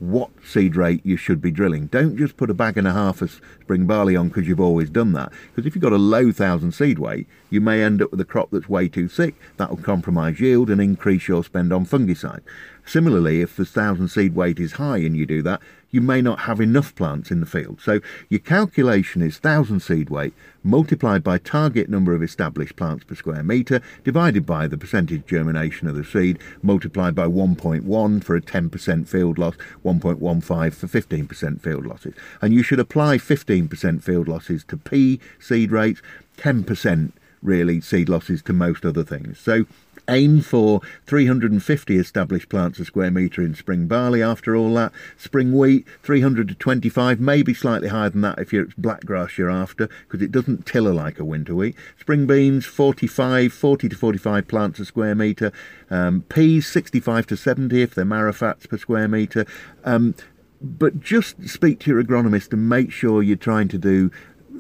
what 0.03 0.31
seed 0.45 0.75
rate 0.75 1.01
you 1.07 1.17
should 1.17 1.41
be 1.41 1.53
drilling. 1.53 1.87
Don't 1.87 2.17
just 2.17 2.37
put 2.37 2.51
a 2.51 2.55
bag 2.55 2.77
and 2.77 2.89
a 2.89 2.93
half 2.93 3.23
of 3.23 3.41
spring 3.61 3.87
barley 3.87 4.17
on 4.17 4.27
because 4.27 4.49
you've 4.49 4.59
always 4.59 4.91
done 4.91 5.13
that. 5.13 5.31
Because 5.55 5.65
if 5.65 5.77
you've 5.77 5.83
got 5.83 5.93
a 5.93 5.97
low 5.97 6.33
thousand 6.33 6.73
seed 6.73 6.99
weight, 6.99 7.29
you 7.51 7.61
may 7.61 7.85
end 7.85 8.03
up 8.03 8.11
with 8.11 8.21
a 8.21 8.25
crop 8.25 8.51
that's 8.51 8.69
way 8.69 8.89
too 8.89 9.07
thick. 9.07 9.37
That 9.59 9.71
will 9.71 9.77
compromise 9.77 10.41
yield 10.41 10.71
and 10.71 10.81
increase 10.81 11.29
your 11.29 11.45
spend 11.45 11.73
on 11.73 11.87
fungicide. 11.87 12.41
Similarly, 12.85 13.41
if 13.41 13.57
the 13.57 13.65
thousand 13.65 14.09
seed 14.09 14.35
weight 14.35 14.59
is 14.59 14.73
high 14.73 14.99
and 14.99 15.17
you 15.17 15.27
do 15.27 15.43
that, 15.43 15.61
you 15.93 16.01
may 16.01 16.23
not 16.23 16.41
have 16.41 16.61
enough 16.61 16.95
plants 16.95 17.31
in 17.31 17.41
the 17.41 17.47
field. 17.47 17.81
So 17.81 18.01
your 18.29 18.41
calculation 18.41 19.23
is 19.23 19.37
thousand 19.37 19.81
seed 19.81 20.11
weight 20.11 20.33
multiplied 20.65 21.23
by 21.23 21.39
target 21.39 21.89
number 21.89 22.15
of 22.15 22.23
established 22.23 22.77
plants 22.77 23.05
per 23.05 23.15
square 23.15 23.43
metre 23.43 23.83
divided 24.03 24.47
by 24.47 24.67
the 24.67 24.79
percentage 24.79 25.27
germination 25.27 25.87
of 25.87 25.95
the 25.95 26.05
seed 26.05 26.39
multiplied 26.63 27.15
by 27.15 27.27
1.1 27.27 28.25
for 28.25 28.35
a 28.35 28.41
10% 28.41 29.07
field 29.07 29.39
loss, 29.39 29.55
1.15 29.85 30.73
for 30.73 30.87
15% 30.87 31.61
field 31.61 31.87
losses. 31.87 32.15
And 32.41 32.55
you 32.55 32.63
should 32.63 32.81
apply 32.81 33.19
15% 33.19 34.03
field 34.03 34.29
losses 34.29 34.65
to 34.65 34.77
pea 34.77 35.21
seed 35.39 35.71
rates, 35.71 36.01
10% 36.39 37.13
really 37.43 37.81
seed 37.81 38.09
losses 38.09 38.41
to 38.43 38.53
most 38.53 38.87
other 38.87 39.05
things. 39.05 39.39
So 39.39 39.67
aim 40.09 40.41
for 40.41 40.81
350 41.07 41.97
established 41.97 42.49
plants 42.49 42.79
a 42.79 42.85
square 42.85 43.11
metre 43.11 43.43
in 43.43 43.55
spring 43.55 43.87
barley 43.87 44.23
after 44.23 44.57
all 44.57 44.75
that. 44.75 44.93
Spring 45.17 45.53
wheat, 45.53 45.87
300 46.03 46.49
to 46.49 46.55
25, 46.55 47.21
maybe 47.21 47.55
slightly 47.55 47.89
higher 47.89 48.11
than 48.11 48.21
that 48.23 48.39
if 48.39 48.53
it's 48.53 48.75
black 48.75 49.05
grass 49.05 49.39
you're 49.39 49.51
after, 49.51 49.89
because 50.07 50.23
it 50.23 50.33
doesn't 50.33 50.67
tiller 50.67 50.93
like 50.93 51.19
a 51.19 51.25
winter 51.25 51.55
wheat. 51.55 51.77
Spring 51.99 52.27
beans, 52.27 52.67
45, 52.67 53.53
40 53.53 53.89
to 53.89 53.97
45 53.97 54.49
plants 54.49 54.81
a 54.81 54.85
square 54.85 55.15
metre. 55.15 55.53
Um, 55.91 56.23
peas, 56.29 56.67
65 56.67 57.27
to 57.29 57.37
70 57.37 57.83
if 57.83 57.95
they're 57.95 58.05
marrowfats 58.05 58.69
per 58.69 58.79
square 58.79 59.09
metre. 59.09 59.47
Um, 59.85 60.15
but 60.63 61.01
just 61.01 61.49
speak 61.49 61.81
to 61.81 61.91
your 61.91 62.03
agronomist 62.03 62.53
and 62.53 62.69
make 62.69 62.93
sure 62.93 63.23
you're 63.23 63.37
trying 63.37 63.69
to 63.69 63.79
do 63.79 64.11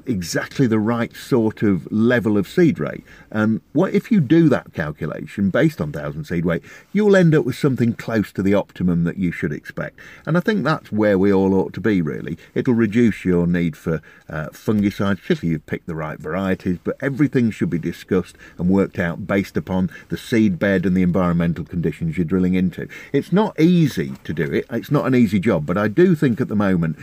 exactly 0.06 0.66
the 0.66 0.78
right 0.78 1.14
sort 1.14 1.62
of 1.62 1.90
level 1.90 2.36
of 2.36 2.48
seed 2.48 2.78
rate. 2.78 3.04
And 3.30 3.60
what 3.72 3.94
if 3.94 4.10
you 4.10 4.20
do 4.20 4.48
that 4.48 4.72
calculation 4.72 5.50
based 5.50 5.80
on 5.80 5.92
thousand 5.92 6.24
seed 6.24 6.44
weight, 6.44 6.62
you'll 6.92 7.16
end 7.16 7.34
up 7.34 7.44
with 7.44 7.56
something 7.56 7.94
close 7.94 8.32
to 8.32 8.42
the 8.42 8.54
optimum 8.54 9.04
that 9.04 9.16
you 9.16 9.32
should 9.32 9.52
expect. 9.52 9.98
And 10.26 10.36
I 10.36 10.40
think 10.40 10.64
that's 10.64 10.92
where 10.92 11.18
we 11.18 11.32
all 11.32 11.54
ought 11.54 11.72
to 11.74 11.80
be. 11.80 12.02
Really, 12.02 12.38
it'll 12.54 12.74
reduce 12.74 13.24
your 13.24 13.46
need 13.46 13.76
for 13.76 14.00
uh, 14.28 14.48
fungicides, 14.48 15.30
if 15.30 15.44
you've 15.44 15.66
picked 15.66 15.86
the 15.86 15.94
right 15.94 16.18
varieties. 16.18 16.78
But 16.82 16.96
everything 17.00 17.50
should 17.50 17.70
be 17.70 17.78
discussed 17.78 18.36
and 18.58 18.68
worked 18.68 18.98
out 18.98 19.26
based 19.26 19.56
upon 19.56 19.90
the 20.08 20.16
seed 20.16 20.58
bed 20.58 20.86
and 20.86 20.96
the 20.96 21.02
environmental 21.02 21.64
conditions 21.64 22.16
you're 22.16 22.24
drilling 22.24 22.54
into. 22.54 22.88
It's 23.12 23.32
not 23.32 23.58
easy 23.60 24.14
to 24.24 24.32
do 24.32 24.44
it. 24.52 24.66
It's 24.70 24.90
not 24.90 25.06
an 25.06 25.14
easy 25.14 25.40
job, 25.40 25.66
but 25.66 25.78
I 25.78 25.88
do 25.88 26.14
think 26.14 26.40
at 26.40 26.48
the 26.48 26.56
moment 26.56 26.96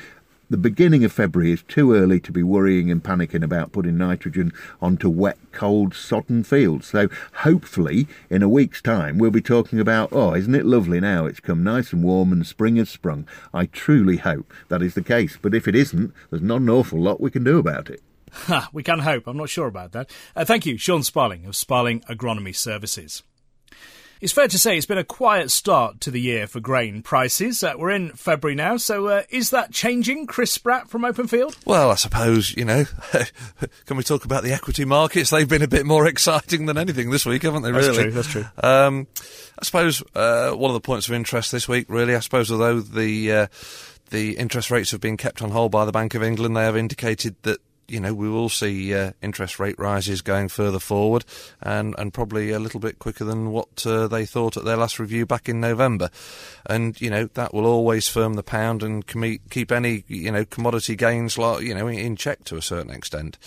the 0.49 0.57
beginning 0.57 1.03
of 1.03 1.11
February 1.11 1.51
is 1.51 1.61
too 1.63 1.93
early 1.93 2.19
to 2.21 2.31
be 2.31 2.41
worrying 2.41 2.89
and 2.89 3.03
panicking 3.03 3.43
about 3.43 3.71
putting 3.71 3.97
nitrogen 3.97 4.51
onto 4.81 5.07
wet, 5.09 5.37
cold, 5.51 5.93
sodden 5.93 6.43
fields. 6.43 6.87
So 6.87 7.07
hopefully, 7.33 8.07
in 8.29 8.41
a 8.41 8.49
week's 8.49 8.81
time, 8.81 9.17
we'll 9.17 9.31
be 9.31 9.41
talking 9.41 9.79
about, 9.79 10.09
oh, 10.11 10.33
isn't 10.33 10.55
it 10.55 10.65
lovely 10.65 10.99
now? 10.99 11.25
It's 11.25 11.39
come 11.39 11.63
nice 11.63 11.93
and 11.93 12.03
warm 12.03 12.31
and 12.31 12.45
spring 12.45 12.77
has 12.77 12.89
sprung. 12.89 13.27
I 13.53 13.67
truly 13.67 14.17
hope 14.17 14.51
that 14.69 14.81
is 14.81 14.95
the 14.95 15.03
case. 15.03 15.37
But 15.39 15.53
if 15.53 15.67
it 15.67 15.75
isn't, 15.75 16.13
there's 16.29 16.41
not 16.41 16.61
an 16.61 16.69
awful 16.69 16.99
lot 16.99 17.21
we 17.21 17.31
can 17.31 17.43
do 17.43 17.59
about 17.59 17.89
it. 17.89 18.01
Ha, 18.31 18.69
we 18.73 18.83
can 18.83 18.99
hope. 18.99 19.27
I'm 19.27 19.37
not 19.37 19.49
sure 19.49 19.67
about 19.67 19.91
that. 19.91 20.11
Uh, 20.35 20.45
thank 20.45 20.65
you, 20.65 20.77
Sean 20.77 21.03
Sparling 21.03 21.45
of 21.45 21.55
Sparling 21.55 22.01
Agronomy 22.01 22.55
Services. 22.55 23.23
It's 24.21 24.33
fair 24.33 24.49
to 24.49 24.59
say 24.59 24.75
it's 24.75 24.85
been 24.85 24.97
a 24.97 25.05
quiet 25.05 25.49
start 25.49 26.01
to 26.01 26.11
the 26.11 26.19
year 26.19 26.45
for 26.45 26.59
grain 26.59 27.01
prices. 27.01 27.63
Uh, 27.63 27.75
we're 27.77 27.91
in 27.91 28.09
February 28.09 28.53
now, 28.53 28.75
so 28.75 29.07
uh, 29.07 29.23
is 29.29 29.51
that 29.51 29.71
changing, 29.71 30.27
Chris 30.27 30.51
Spratt 30.51 30.89
from 30.89 31.03
Openfield? 31.03 31.55
Well, 31.65 31.89
I 31.89 31.95
suppose, 31.95 32.53
you 32.57 32.65
know, 32.65 32.83
can 33.85 33.95
we 33.95 34.03
talk 34.03 34.25
about 34.25 34.43
the 34.43 34.51
equity 34.51 34.83
markets? 34.83 35.29
They've 35.29 35.47
been 35.47 35.61
a 35.61 35.69
bit 35.69 35.85
more 35.85 36.05
exciting 36.09 36.65
than 36.65 36.77
anything 36.77 37.11
this 37.11 37.25
week, 37.25 37.43
haven't 37.43 37.61
they, 37.61 37.71
That's 37.71 37.87
really? 37.87 38.03
true, 38.03 38.11
that's 38.11 38.27
true. 38.27 38.45
Um, 38.61 39.07
I 39.57 39.63
suppose 39.63 40.03
uh, 40.13 40.51
one 40.51 40.69
of 40.69 40.73
the 40.73 40.81
points 40.81 41.07
of 41.07 41.13
interest 41.13 41.53
this 41.53 41.69
week, 41.69 41.85
really, 41.87 42.13
I 42.13 42.19
suppose, 42.19 42.51
although 42.51 42.81
the 42.81 43.31
uh, 43.31 43.47
the 44.09 44.37
interest 44.37 44.69
rates 44.69 44.91
have 44.91 44.99
been 44.99 45.15
kept 45.15 45.41
on 45.41 45.51
hold 45.51 45.71
by 45.71 45.85
the 45.85 45.93
Bank 45.93 46.13
of 46.13 46.23
England, 46.23 46.57
they 46.57 46.63
have 46.63 46.75
indicated 46.75 47.37
that 47.43 47.59
you 47.89 47.99
know, 47.99 48.13
we 48.13 48.29
will 48.29 48.49
see 48.49 48.93
uh, 48.93 49.11
interest 49.21 49.59
rate 49.59 49.77
rises 49.77 50.21
going 50.21 50.47
further 50.47 50.79
forward 50.79 51.25
and, 51.61 51.95
and 51.97 52.13
probably 52.13 52.51
a 52.51 52.59
little 52.59 52.79
bit 52.79 52.99
quicker 52.99 53.23
than 53.23 53.51
what 53.51 53.85
uh, 53.85 54.07
they 54.07 54.25
thought 54.25 54.57
at 54.57 54.65
their 54.65 54.77
last 54.77 54.99
review 54.99 55.25
back 55.25 55.49
in 55.49 55.59
November. 55.59 56.09
And, 56.65 56.99
you 57.01 57.09
know, 57.09 57.25
that 57.33 57.53
will 57.53 57.65
always 57.65 58.07
firm 58.07 58.35
the 58.35 58.43
pound 58.43 58.83
and 58.83 59.05
com- 59.05 59.39
keep 59.49 59.71
any, 59.71 60.03
you 60.07 60.31
know, 60.31 60.45
commodity 60.45 60.95
gains, 60.95 61.37
you 61.37 61.73
know, 61.73 61.87
in 61.87 62.15
check 62.15 62.43
to 62.45 62.57
a 62.57 62.61
certain 62.61 62.91
extent. 62.91 63.37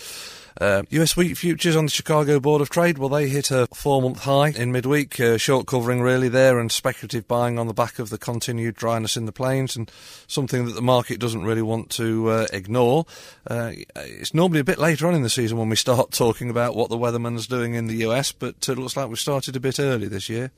Uh, 0.63 0.83
US 0.91 1.17
wheat 1.17 1.37
futures 1.37 1.75
on 1.75 1.87
the 1.87 1.91
Chicago 1.91 2.39
Board 2.39 2.61
of 2.61 2.69
Trade, 2.69 2.97
well, 2.97 3.09
they 3.09 3.27
hit 3.27 3.51
a 3.51 3.67
four 3.73 4.01
month 4.01 4.19
high 4.19 4.47
in 4.47 4.71
midweek, 4.71 5.19
uh, 5.19 5.37
short 5.37 5.67
covering 5.67 5.99
really 5.99 6.29
there 6.29 6.57
and 6.57 6.71
speculative 6.71 7.27
buying 7.27 7.59
on 7.59 7.67
the 7.67 7.73
back 7.73 7.99
of 7.99 8.09
the 8.09 8.17
continued 8.17 8.75
dryness 8.75 9.17
in 9.17 9.25
the 9.25 9.33
plains 9.33 9.75
and 9.75 9.91
something 10.25 10.63
that 10.63 10.71
the 10.71 10.81
market 10.81 11.19
doesn't 11.19 11.43
really 11.43 11.61
want 11.61 11.89
to 11.89 12.29
uh, 12.29 12.47
ignore. 12.53 13.05
Uh, 13.45 13.73
it's 13.93 14.33
normally 14.33 14.61
a 14.61 14.63
bit 14.63 14.77
later 14.77 15.05
on 15.05 15.13
in 15.13 15.21
the 15.21 15.29
season 15.29 15.57
when 15.57 15.67
we 15.67 15.75
start 15.75 16.11
talking 16.13 16.49
about 16.49 16.77
what 16.77 16.89
the 16.89 16.97
weatherman's 16.97 17.45
doing 17.45 17.73
in 17.73 17.87
the 17.87 17.97
US, 18.07 18.31
but 18.31 18.69
it 18.69 18.77
looks 18.77 18.95
like 18.95 19.09
we 19.09 19.17
started 19.17 19.57
a 19.57 19.59
bit 19.59 19.81
early 19.81 20.07
this 20.07 20.29
year. 20.29 20.49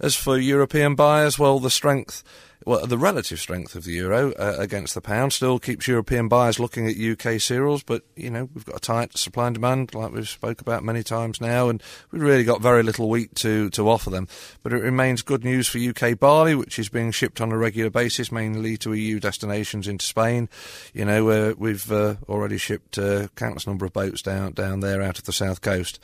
As 0.00 0.14
for 0.14 0.38
European 0.38 0.94
buyers, 0.94 1.38
well, 1.38 1.58
the 1.58 1.68
strength 1.68 2.24
well, 2.66 2.86
the 2.86 2.98
relative 2.98 3.38
strength 3.38 3.74
of 3.74 3.84
the 3.84 3.92
euro 3.92 4.32
uh, 4.32 4.56
against 4.58 4.94
the 4.94 5.00
pound 5.00 5.32
still 5.32 5.58
keeps 5.58 5.86
European 5.86 6.28
buyers 6.28 6.58
looking 6.58 6.88
at 6.88 6.96
UK 6.96 7.40
cereals, 7.40 7.82
but 7.82 8.02
you 8.16 8.30
know 8.30 8.48
we've 8.52 8.64
got 8.64 8.76
a 8.76 8.80
tight 8.80 9.16
supply 9.16 9.46
and 9.46 9.54
demand, 9.54 9.94
like 9.94 10.12
we've 10.12 10.28
spoke 10.28 10.60
about 10.60 10.82
many 10.82 11.02
times 11.02 11.40
now, 11.40 11.68
and 11.68 11.82
we've 12.10 12.22
really 12.22 12.44
got 12.44 12.60
very 12.60 12.82
little 12.82 13.08
wheat 13.08 13.34
to 13.36 13.70
to 13.70 13.88
offer 13.88 14.10
them. 14.10 14.26
But 14.62 14.72
it 14.72 14.82
remains 14.82 15.22
good 15.22 15.44
news 15.44 15.68
for 15.68 15.78
UK 15.78 16.18
barley, 16.18 16.54
which 16.54 16.78
is 16.78 16.88
being 16.88 17.12
shipped 17.12 17.40
on 17.40 17.52
a 17.52 17.58
regular 17.58 17.90
basis, 17.90 18.32
mainly 18.32 18.76
to 18.78 18.92
EU 18.92 19.20
destinations 19.20 19.86
into 19.86 20.04
Spain. 20.04 20.48
You 20.92 21.04
know, 21.04 21.28
uh, 21.28 21.54
we've 21.56 21.90
uh, 21.92 22.16
already 22.28 22.58
shipped 22.58 22.98
uh, 22.98 23.28
countless 23.36 23.66
number 23.66 23.86
of 23.86 23.92
boats 23.92 24.20
down 24.20 24.52
down 24.52 24.80
there 24.80 25.00
out 25.00 25.18
of 25.18 25.24
the 25.24 25.32
south 25.32 25.60
coast. 25.60 26.00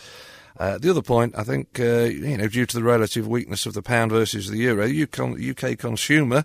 Uh, 0.56 0.78
the 0.78 0.90
other 0.90 1.02
point, 1.02 1.34
I 1.36 1.42
think, 1.42 1.80
uh, 1.80 2.04
you 2.04 2.36
know, 2.36 2.46
due 2.46 2.66
to 2.66 2.76
the 2.76 2.84
relative 2.84 3.26
weakness 3.26 3.66
of 3.66 3.74
the 3.74 3.82
pound 3.82 4.12
versus 4.12 4.48
the 4.48 4.58
euro, 4.58 4.86
UK 4.86 5.76
consumer 5.76 6.44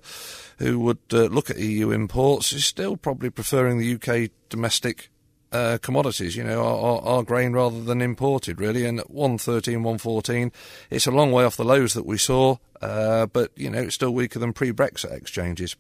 who 0.58 0.80
would 0.80 1.00
uh, 1.14 1.26
look 1.26 1.50
at 1.50 1.60
EU 1.60 1.92
imports 1.92 2.52
is 2.52 2.66
still 2.66 2.98
probably 2.98 3.30
preferring 3.30 3.78
the 3.78 3.96
UK 3.96 4.32
domestic 4.50 5.10
uh, 5.52 5.78
commodities, 5.82 6.36
you 6.36 6.44
know, 6.44 6.64
our, 6.64 7.02
our, 7.02 7.24
grain 7.24 7.54
rather 7.54 7.82
than 7.82 8.02
imported, 8.02 8.60
really. 8.60 8.86
And 8.86 9.00
at 9.00 9.10
113, 9.10 9.76
114, 9.76 10.52
it's 10.90 11.08
a 11.08 11.12
long 11.12 11.32
way 11.32 11.44
off 11.44 11.58
the 11.58 11.66
lows 11.66 11.94
that 11.94 12.06
we 12.06 12.18
saw, 12.18 12.58
uh, 12.82 13.26
but, 13.26 13.52
you 13.56 13.70
know, 13.70 13.80
it's 13.80 13.96
still 13.96 14.14
weaker 14.14 14.38
than 14.38 14.54
pre 14.54 14.72
Brexit 14.72 15.12
exchanges. 15.12 15.76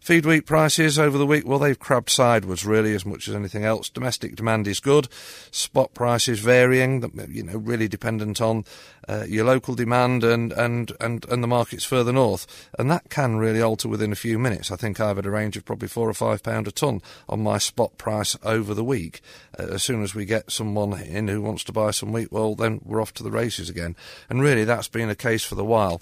Feed 0.00 0.24
wheat 0.24 0.46
prices 0.46 0.98
over 0.98 1.18
the 1.18 1.26
week, 1.26 1.46
well, 1.46 1.58
they've 1.58 1.78
crabbed 1.78 2.08
sideways 2.08 2.64
really 2.64 2.94
as 2.94 3.04
much 3.04 3.28
as 3.28 3.34
anything 3.34 3.64
else. 3.64 3.90
Domestic 3.90 4.34
demand 4.34 4.66
is 4.66 4.80
good. 4.80 5.08
Spot 5.50 5.92
prices 5.92 6.40
varying, 6.40 7.28
you 7.28 7.42
know, 7.42 7.58
really 7.58 7.86
dependent 7.86 8.40
on 8.40 8.64
uh, 9.06 9.26
your 9.28 9.44
local 9.44 9.74
demand 9.74 10.24
and, 10.24 10.54
and, 10.54 10.92
and, 11.00 11.26
and 11.28 11.42
the 11.42 11.46
markets 11.46 11.84
further 11.84 12.14
north. 12.14 12.46
And 12.78 12.90
that 12.90 13.10
can 13.10 13.36
really 13.36 13.60
alter 13.60 13.88
within 13.88 14.10
a 14.10 14.16
few 14.16 14.38
minutes. 14.38 14.70
I 14.70 14.76
think 14.76 15.00
I've 15.00 15.16
had 15.16 15.26
a 15.26 15.30
range 15.30 15.58
of 15.58 15.66
probably 15.66 15.88
four 15.88 16.08
or 16.08 16.14
five 16.14 16.42
pound 16.42 16.66
a 16.66 16.72
tonne 16.72 17.02
on 17.28 17.42
my 17.42 17.58
spot 17.58 17.98
price 17.98 18.38
over 18.42 18.72
the 18.72 18.82
week. 18.82 19.20
Uh, 19.58 19.64
as 19.64 19.82
soon 19.82 20.02
as 20.02 20.14
we 20.14 20.24
get 20.24 20.50
someone 20.50 20.98
in 20.98 21.28
who 21.28 21.42
wants 21.42 21.62
to 21.64 21.72
buy 21.72 21.90
some 21.90 22.10
wheat, 22.10 22.32
well, 22.32 22.54
then 22.54 22.80
we're 22.86 23.02
off 23.02 23.12
to 23.14 23.22
the 23.22 23.30
races 23.30 23.68
again. 23.68 23.94
And 24.30 24.40
really, 24.40 24.64
that's 24.64 24.88
been 24.88 25.10
a 25.10 25.14
case 25.14 25.44
for 25.44 25.56
the 25.56 25.64
while 25.64 26.00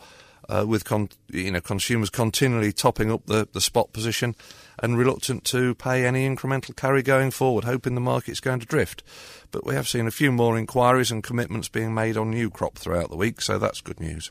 uh, 0.48 0.64
with 0.66 0.84
con- 0.84 1.10
you 1.28 1.50
know 1.50 1.60
consumers 1.60 2.10
continually 2.10 2.72
topping 2.72 3.10
up 3.10 3.26
the, 3.26 3.48
the 3.52 3.60
spot 3.60 3.92
position 3.92 4.34
and 4.80 4.96
reluctant 4.96 5.44
to 5.44 5.74
pay 5.74 6.06
any 6.06 6.28
incremental 6.28 6.74
carry 6.76 7.02
going 7.02 7.30
forward, 7.30 7.64
hoping 7.64 7.94
the 7.94 8.00
market's 8.00 8.40
going 8.40 8.60
to 8.60 8.66
drift. 8.66 9.02
But 9.50 9.66
we 9.66 9.74
have 9.74 9.88
seen 9.88 10.06
a 10.06 10.12
few 10.12 10.30
more 10.30 10.56
inquiries 10.56 11.10
and 11.10 11.22
commitments 11.22 11.68
being 11.68 11.94
made 11.94 12.16
on 12.16 12.30
new 12.30 12.50
crop 12.50 12.76
throughout 12.78 13.10
the 13.10 13.16
week, 13.16 13.40
so 13.40 13.58
that's 13.58 13.80
good 13.80 14.00
news. 14.00 14.30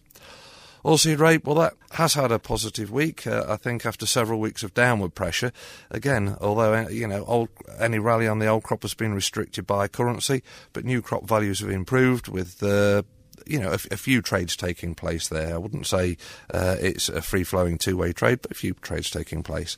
Oilseed 0.85 1.19
rape, 1.19 1.45
well, 1.45 1.55
that 1.55 1.73
has 1.91 2.13
had 2.13 2.31
a 2.31 2.39
positive 2.39 2.89
week, 2.89 3.27
uh, 3.27 3.43
I 3.45 3.57
think, 3.57 3.85
after 3.85 4.05
several 4.05 4.39
weeks 4.39 4.63
of 4.63 4.73
downward 4.73 5.15
pressure. 5.15 5.51
Again, 5.91 6.37
although, 6.39 6.73
uh, 6.73 6.87
you 6.87 7.07
know, 7.07 7.25
old, 7.25 7.49
any 7.77 7.99
rally 7.99 8.25
on 8.25 8.39
the 8.39 8.47
old 8.47 8.63
crop 8.63 8.83
has 8.83 8.93
been 8.93 9.13
restricted 9.13 9.67
by 9.67 9.89
currency, 9.89 10.43
but 10.71 10.85
new 10.85 11.01
crop 11.01 11.27
values 11.27 11.59
have 11.59 11.71
improved 11.71 12.29
with 12.29 12.63
uh, 12.63 13.01
you 13.45 13.59
know, 13.59 13.69
a, 13.69 13.79
a, 13.91 13.97
few 13.97 14.21
trades 14.21 14.55
taking 14.55 14.95
place 14.95 15.27
there. 15.27 15.53
I 15.53 15.57
wouldn't 15.57 15.87
say 15.87 16.17
uh, 16.53 16.75
it's 16.79 17.09
a 17.09 17.21
free 17.21 17.43
flowing 17.43 17.77
two 17.77 17.97
way 17.97 18.13
trade, 18.13 18.41
but 18.41 18.51
a 18.51 18.55
few 18.55 18.73
trades 18.73 19.09
taking 19.09 19.43
place. 19.43 19.77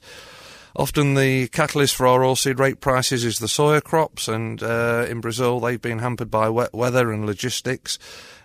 Often 0.76 1.16
the 1.16 1.48
catalyst 1.48 1.96
for 1.96 2.06
our 2.06 2.20
oilseed 2.20 2.60
rape 2.60 2.80
prices 2.80 3.26
is 3.26 3.40
the 3.40 3.48
soya 3.48 3.84
crops, 3.84 4.28
and 4.28 4.62
uh, 4.62 5.06
in 5.10 5.20
Brazil 5.20 5.60
they've 5.60 5.82
been 5.82 6.00
hampered 6.00 6.30
by 6.30 6.48
wet 6.50 6.74
weather 6.74 7.12
and 7.12 7.26
logistics. 7.26 7.98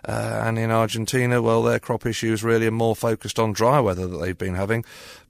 Uh, 0.03 0.41
and 0.43 0.59
in 0.59 0.69
Argentina, 0.69 1.41
well, 1.41 1.63
their 1.63 1.79
crop 1.79 2.05
issues 2.05 2.43
really 2.43 2.67
are 2.67 2.71
more 2.71 2.95
focused 2.95 3.39
on 3.39 3.53
dry 3.53 3.79
weather 3.79 4.07
that 4.07 4.17
they've 4.17 4.37
been 4.37 4.55
having, 4.55 4.85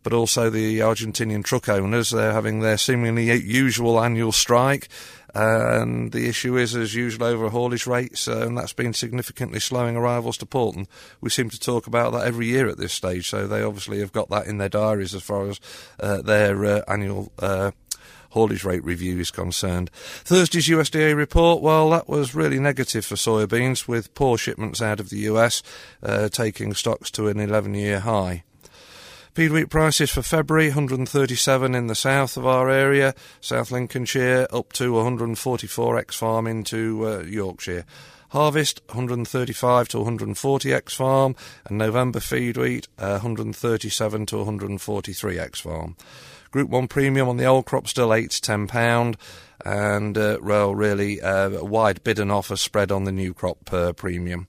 but 0.06 0.13
also 0.13 0.52
the 0.52 0.82
Argentinian 0.82 1.44
truck 1.44 1.68
owners, 1.68 2.12
they're 2.12 2.32
having 2.32 2.60
their 2.60 2.78
seemingly 2.78 3.26
usual 3.41 4.00
annual 4.00 4.32
strike. 4.32 4.88
And 5.34 6.12
the 6.12 6.30
issue 6.30 6.58
is, 6.58 6.76
as 6.76 6.94
usual, 6.94 7.26
over 7.26 7.50
haulage 7.50 7.88
rates, 7.88 8.28
uh, 8.28 8.46
and 8.46 8.56
that's 8.56 8.72
been 8.72 8.94
significantly 8.94 9.60
slowing 9.60 9.96
arrivals 9.96 10.38
to 10.38 10.46
port. 10.46 10.76
And 10.76 10.88
we 11.22 11.32
seem 11.32 11.50
to 11.50 11.60
talk 11.60 11.88
about 11.88 12.13
that 12.13 12.28
every 12.28 12.46
year 12.46 12.70
at 12.70 12.78
this 12.78 12.94
stage, 12.94 13.28
so 13.28 13.48
they 13.48 13.63
obviously 13.63 14.00
have 14.00 14.13
got 14.13 14.30
that 14.30 14.46
in 14.46 14.60
their 14.60 14.70
diaries 14.70 15.15
as 15.15 15.24
far 15.24 15.50
as 15.50 15.60
uh, 16.00 16.22
their 16.22 16.63
uh, 16.63 16.82
annual 16.88 17.32
uh, 17.39 17.72
haulage 18.30 18.63
rate 18.63 18.84
review 18.84 19.20
is 19.20 19.32
concerned. 19.32 19.89
Thursday's 20.24 20.68
USDA 20.68 21.15
report, 21.15 21.63
well, 21.63 21.89
that 21.89 22.08
was 22.08 22.36
really 22.36 22.60
negative 22.60 23.06
for 23.06 23.15
soybeans, 23.15 23.88
with 23.88 24.13
poor 24.13 24.38
shipments 24.38 24.84
out 24.84 25.00
of 25.00 25.10
the 25.10 25.22
US 25.32 25.63
uh, 26.04 26.30
taking 26.30 26.76
stocks 26.76 27.10
to 27.10 27.28
an 27.28 27.39
11 27.39 27.74
year 27.74 28.02
high. 28.02 28.44
Feed 29.36 29.52
wheat 29.52 29.69
prices 29.69 30.12
for 30.12 30.21
February 30.21 30.67
137 30.67 31.76
in 31.76 31.88
the 31.88 31.93
south 31.93 32.38
of 32.38 32.48
our 32.48 32.69
area, 32.69 33.13
South 33.41 33.69
Lincolnshire, 33.69 34.48
up 34.50 34.71
to 34.71 34.93
144 34.93 35.98
x 35.98 36.15
farm 36.15 36.48
into 36.48 37.06
uh, 37.06 37.19
Yorkshire. 37.19 37.84
Harvest 38.30 38.82
135 38.88 39.89
to 39.89 39.98
140 39.98 40.74
x 40.74 40.93
farm, 40.93 41.36
and 41.65 41.78
November 41.78 42.21
feed 42.21 42.56
wheat 42.56 42.88
uh, 42.98 43.19
137 43.19 44.26
to 44.28 44.38
143 44.38 45.38
x 45.38 45.60
farm. 45.60 45.98
Group 46.52 46.69
1 46.69 46.88
premium 46.88 47.28
on 47.28 47.36
the 47.36 47.43
old 47.43 47.65
crop 47.65 47.89
still 47.89 48.13
8 48.13 48.32
to 48.32 48.39
10 48.39 48.67
pound, 48.67 49.17
and 49.65 50.17
uh, 50.17 50.38
well, 50.41 50.74
really 50.74 51.21
uh, 51.21 51.50
a 51.50 51.65
wide 51.65 52.06
bid 52.06 52.19
and 52.19 52.32
offer 52.32 52.56
spread 52.56 52.89
on 52.89 53.04
the 53.04 53.12
new 53.12 53.34
crop 53.34 53.65
per 53.65 53.91
premium. 53.91 54.48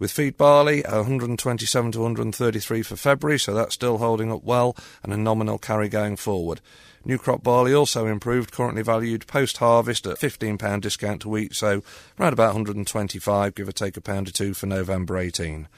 With 0.00 0.12
feed 0.12 0.38
barley, 0.38 0.82
127 0.82 1.92
to 1.92 2.00
133 2.00 2.82
for 2.82 2.96
February, 2.96 3.38
so 3.38 3.52
that's 3.52 3.74
still 3.74 3.98
holding 3.98 4.32
up 4.32 4.42
well 4.42 4.74
and 5.02 5.12
a 5.12 5.16
nominal 5.18 5.58
carry 5.58 5.90
going 5.90 6.16
forward. 6.16 6.62
New 7.04 7.18
crop 7.18 7.42
barley 7.42 7.74
also 7.74 8.06
improved, 8.06 8.50
currently 8.50 8.80
valued 8.80 9.26
post 9.26 9.58
harvest 9.58 10.06
at 10.06 10.18
£15 10.18 10.80
discount 10.80 11.20
to 11.20 11.28
wheat, 11.28 11.54
so 11.54 11.82
around 12.18 12.32
about 12.32 12.54
125, 12.54 13.54
give 13.54 13.68
or 13.68 13.72
take 13.72 13.98
a 13.98 14.00
pound 14.00 14.26
or 14.26 14.30
two 14.30 14.54
for 14.54 14.64
November 14.64 15.18
18. 15.18 15.68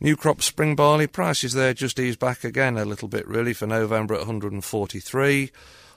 New 0.00 0.14
crop 0.14 0.40
spring 0.40 0.76
barley 0.76 1.08
prices 1.08 1.52
there 1.52 1.74
just 1.74 1.98
eased 1.98 2.20
back 2.20 2.44
again 2.44 2.78
a 2.78 2.84
little 2.84 3.08
bit 3.08 3.26
really 3.26 3.52
for 3.52 3.66
November 3.66 4.14
at 4.14 4.20
143. 4.20 5.50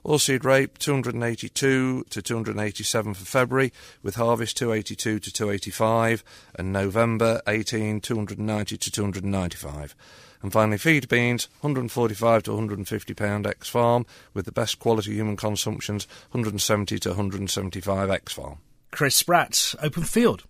Oilseed 0.06 0.44
rape 0.44 0.80
282 0.80 2.06
to 2.10 2.22
287 2.22 3.14
for 3.14 3.26
February, 3.26 3.72
with 4.02 4.16
harvest 4.16 4.58
282 4.58 5.20
to 5.20 5.32
285, 5.32 6.24
and 6.56 6.74
November 6.74 7.42
18 7.48 8.02
290 8.02 8.78
to 8.78 8.92
295. 8.92 9.96
And 10.42 10.52
finally, 10.52 10.80
feed 10.80 11.08
beans 11.08 11.48
145 11.60 12.44
to 12.44 12.52
150 12.52 13.14
pound 13.14 13.46
X 13.46 13.70
farm, 13.70 14.06
with 14.34 14.46
the 14.46 14.52
best 14.52 14.80
quality 14.80 15.14
human 15.14 15.38
consumptions 15.38 16.08
170 16.32 16.98
to 17.00 17.10
175 17.10 18.10
X 18.10 18.34
farm. 18.34 18.58
Chris 18.90 19.16
Spratt, 19.16 19.76
Openfield. 19.84 20.44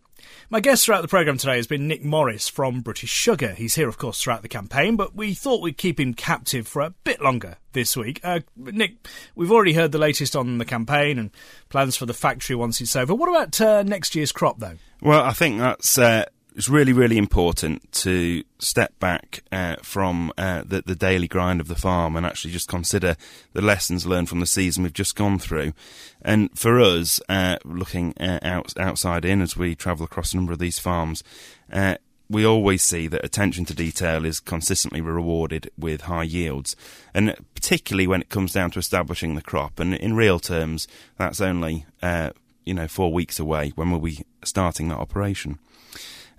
My 0.50 0.60
guest 0.60 0.86
throughout 0.86 1.02
the 1.02 1.08
programme 1.08 1.38
today 1.38 1.56
has 1.56 1.68
been 1.68 1.88
Nick 1.88 2.04
Morris 2.04 2.48
from 2.48 2.82
British 2.82 3.10
Sugar. 3.10 3.54
He's 3.54 3.76
here, 3.76 3.88
of 3.88 3.98
course, 3.98 4.22
throughout 4.22 4.42
the 4.42 4.48
campaign, 4.48 4.96
but 4.96 5.16
we 5.16 5.34
thought 5.34 5.62
we'd 5.62 5.78
keep 5.78 6.00
him 6.00 6.14
captive 6.14 6.68
for 6.68 6.82
a 6.82 6.92
bit 7.04 7.22
longer 7.22 7.58
this 7.74 7.96
week. 7.96 8.20
Uh, 8.24 8.42
Nick, 8.56 9.08
we've 9.36 9.52
already 9.52 9.74
heard 9.74 9.92
the 9.92 9.98
latest 9.98 10.36
on 10.36 10.58
the 10.58 10.66
campaign 10.66 11.18
and 11.18 11.32
plans 11.70 11.96
for 11.96 12.06
the 12.06 12.14
factory 12.14 12.56
once 12.56 12.82
it's 12.82 12.96
over. 12.96 13.16
What 13.16 13.30
about 13.30 13.62
uh, 13.62 13.84
next 13.84 14.16
year's 14.16 14.32
crop, 14.32 14.60
though? 14.60 14.78
Well, 15.02 15.24
I 15.24 15.34
think 15.34 15.60
that's. 15.60 15.98
Uh 15.98 16.26
it's 16.56 16.70
really, 16.70 16.94
really 16.94 17.18
important 17.18 17.92
to 17.94 18.44
step 18.60 18.98
back 19.00 19.44
uh, 19.52 19.78
from 19.82 20.32
uh, 20.38 20.64
the, 20.66 20.82
the, 20.86 20.96
daily 20.96 21.28
grind 21.28 21.62
of 21.62 21.68
the 21.68 21.76
farm 21.76 22.16
and 22.16 22.26
actually 22.26 22.52
just 22.52 22.68
consider 22.68 23.16
the 23.54 23.62
lessons 23.62 24.06
learned 24.06 24.28
from 24.28 24.42
the 24.42 24.46
season 24.46 24.84
we've 24.84 24.94
just 24.94 25.16
gone 25.16 25.40
through. 25.40 25.74
And 26.22 26.50
for 26.58 26.80
us, 26.80 27.22
uh, 27.30 27.58
looking 27.64 28.14
uh, 28.20 28.40
out, 28.44 28.78
outside 28.78 29.24
in 29.24 29.42
as 29.42 29.56
we 29.56 29.76
travel 29.76 30.04
across 30.04 30.34
a 30.34 30.36
number 30.36 30.52
of 30.52 30.60
these 30.60 30.78
farms, 30.78 31.24
uh, 31.72 31.96
we 32.30 32.46
always 32.46 32.82
see 32.82 33.08
that 33.08 33.26
attention 33.26 33.66
to 33.66 33.74
detail 33.74 34.26
is 34.26 34.40
consistently 34.40 35.02
rewarded 35.02 35.70
with 35.78 36.02
high 36.02 36.24
yields, 36.24 36.78
and 37.14 37.36
particularly 37.56 38.08
when 38.08 38.22
it 38.22 38.30
comes 38.30 38.54
down 38.54 38.72
to 38.72 38.80
establishing 38.80 39.36
the 39.36 39.42
crop. 39.42 39.80
And 39.82 39.94
in 39.94 40.16
real 40.16 40.40
terms, 40.40 40.88
that's 41.18 41.42
only 41.42 41.86
uh, 42.02 42.32
you 42.64 42.74
know 42.74 42.88
four 42.88 43.12
weeks 43.12 43.38
away 43.38 43.74
when 43.76 43.92
we'll 43.92 44.00
be 44.00 44.26
starting 44.46 44.88
that 44.90 45.00
operation. 45.00 45.60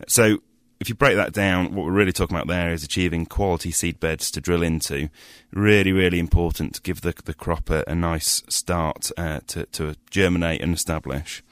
So 0.08 0.38
if 0.82 0.88
you 0.88 0.96
break 0.96 1.14
that 1.14 1.32
down, 1.32 1.74
what 1.74 1.86
we're 1.86 1.92
really 1.92 2.12
talking 2.12 2.36
about 2.36 2.48
there 2.48 2.72
is 2.72 2.82
achieving 2.82 3.24
quality 3.24 3.70
seed 3.70 4.00
beds 4.00 4.32
to 4.32 4.40
drill 4.40 4.64
into. 4.64 5.08
Really, 5.52 5.92
really 5.92 6.18
important 6.18 6.74
to 6.74 6.82
give 6.82 7.02
the, 7.02 7.14
the 7.24 7.34
crop 7.34 7.70
a, 7.70 7.84
a 7.86 7.94
nice 7.94 8.42
start 8.48 9.12
uh, 9.16 9.40
to, 9.46 9.66
to 9.66 9.94
germinate 10.10 10.60
and 10.60 10.74
establish. 10.74 11.44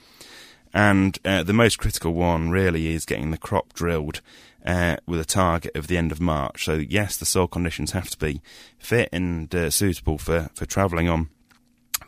And 0.74 1.16
uh, 1.24 1.44
the 1.44 1.52
most 1.52 1.78
critical 1.78 2.12
one 2.12 2.50
really 2.50 2.88
is 2.88 3.04
getting 3.04 3.30
the 3.30 3.38
crop 3.38 3.72
drilled 3.72 4.20
uh, 4.66 4.96
with 5.06 5.20
a 5.20 5.24
target 5.24 5.76
of 5.76 5.86
the 5.86 5.96
end 5.96 6.10
of 6.10 6.20
March. 6.20 6.64
So, 6.64 6.74
yes, 6.74 7.16
the 7.16 7.24
soil 7.24 7.46
conditions 7.46 7.92
have 7.92 8.10
to 8.10 8.18
be 8.18 8.42
fit 8.78 9.08
and 9.12 9.54
uh, 9.54 9.70
suitable 9.70 10.18
for, 10.18 10.50
for 10.54 10.66
travelling 10.66 11.08
on. 11.08 11.28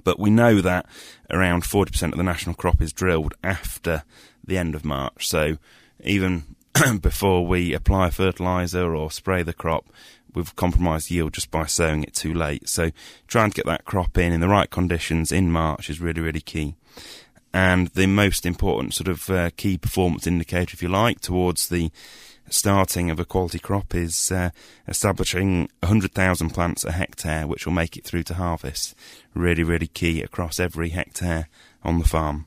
But 0.02 0.18
we 0.18 0.30
know 0.30 0.60
that 0.60 0.86
around 1.30 1.62
40% 1.62 2.10
of 2.10 2.16
the 2.16 2.24
national 2.24 2.56
crop 2.56 2.80
is 2.80 2.92
drilled 2.92 3.34
after 3.44 4.02
the 4.44 4.58
end 4.58 4.74
of 4.74 4.84
March. 4.84 5.28
So, 5.28 5.58
even 6.02 6.56
before 7.00 7.46
we 7.46 7.74
apply 7.74 8.10
fertiliser 8.10 8.94
or 8.94 9.10
spray 9.10 9.42
the 9.42 9.52
crop, 9.52 9.86
we've 10.34 10.56
compromised 10.56 11.10
yield 11.10 11.32
just 11.34 11.50
by 11.50 11.66
sowing 11.66 12.02
it 12.02 12.14
too 12.14 12.32
late. 12.32 12.68
So 12.68 12.90
trying 13.26 13.50
to 13.50 13.56
get 13.56 13.66
that 13.66 13.84
crop 13.84 14.16
in 14.18 14.32
in 14.32 14.40
the 14.40 14.48
right 14.48 14.70
conditions 14.70 15.32
in 15.32 15.52
March 15.52 15.90
is 15.90 16.00
really, 16.00 16.20
really 16.20 16.40
key. 16.40 16.74
And 17.54 17.88
the 17.88 18.06
most 18.06 18.46
important 18.46 18.94
sort 18.94 19.08
of 19.08 19.28
uh, 19.28 19.50
key 19.56 19.76
performance 19.76 20.26
indicator, 20.26 20.74
if 20.74 20.82
you 20.82 20.88
like, 20.88 21.20
towards 21.20 21.68
the 21.68 21.90
starting 22.48 23.10
of 23.10 23.20
a 23.20 23.24
quality 23.24 23.58
crop 23.58 23.94
is 23.94 24.32
uh, 24.32 24.50
establishing 24.88 25.68
100,000 25.80 26.50
plants 26.50 26.84
a 26.84 26.92
hectare, 26.92 27.46
which 27.46 27.66
will 27.66 27.72
make 27.72 27.96
it 27.96 28.04
through 28.04 28.22
to 28.24 28.34
harvest. 28.34 28.94
Really, 29.34 29.64
really 29.64 29.86
key 29.86 30.22
across 30.22 30.58
every 30.58 30.90
hectare 30.90 31.48
on 31.82 31.98
the 31.98 32.08
farm. 32.08 32.46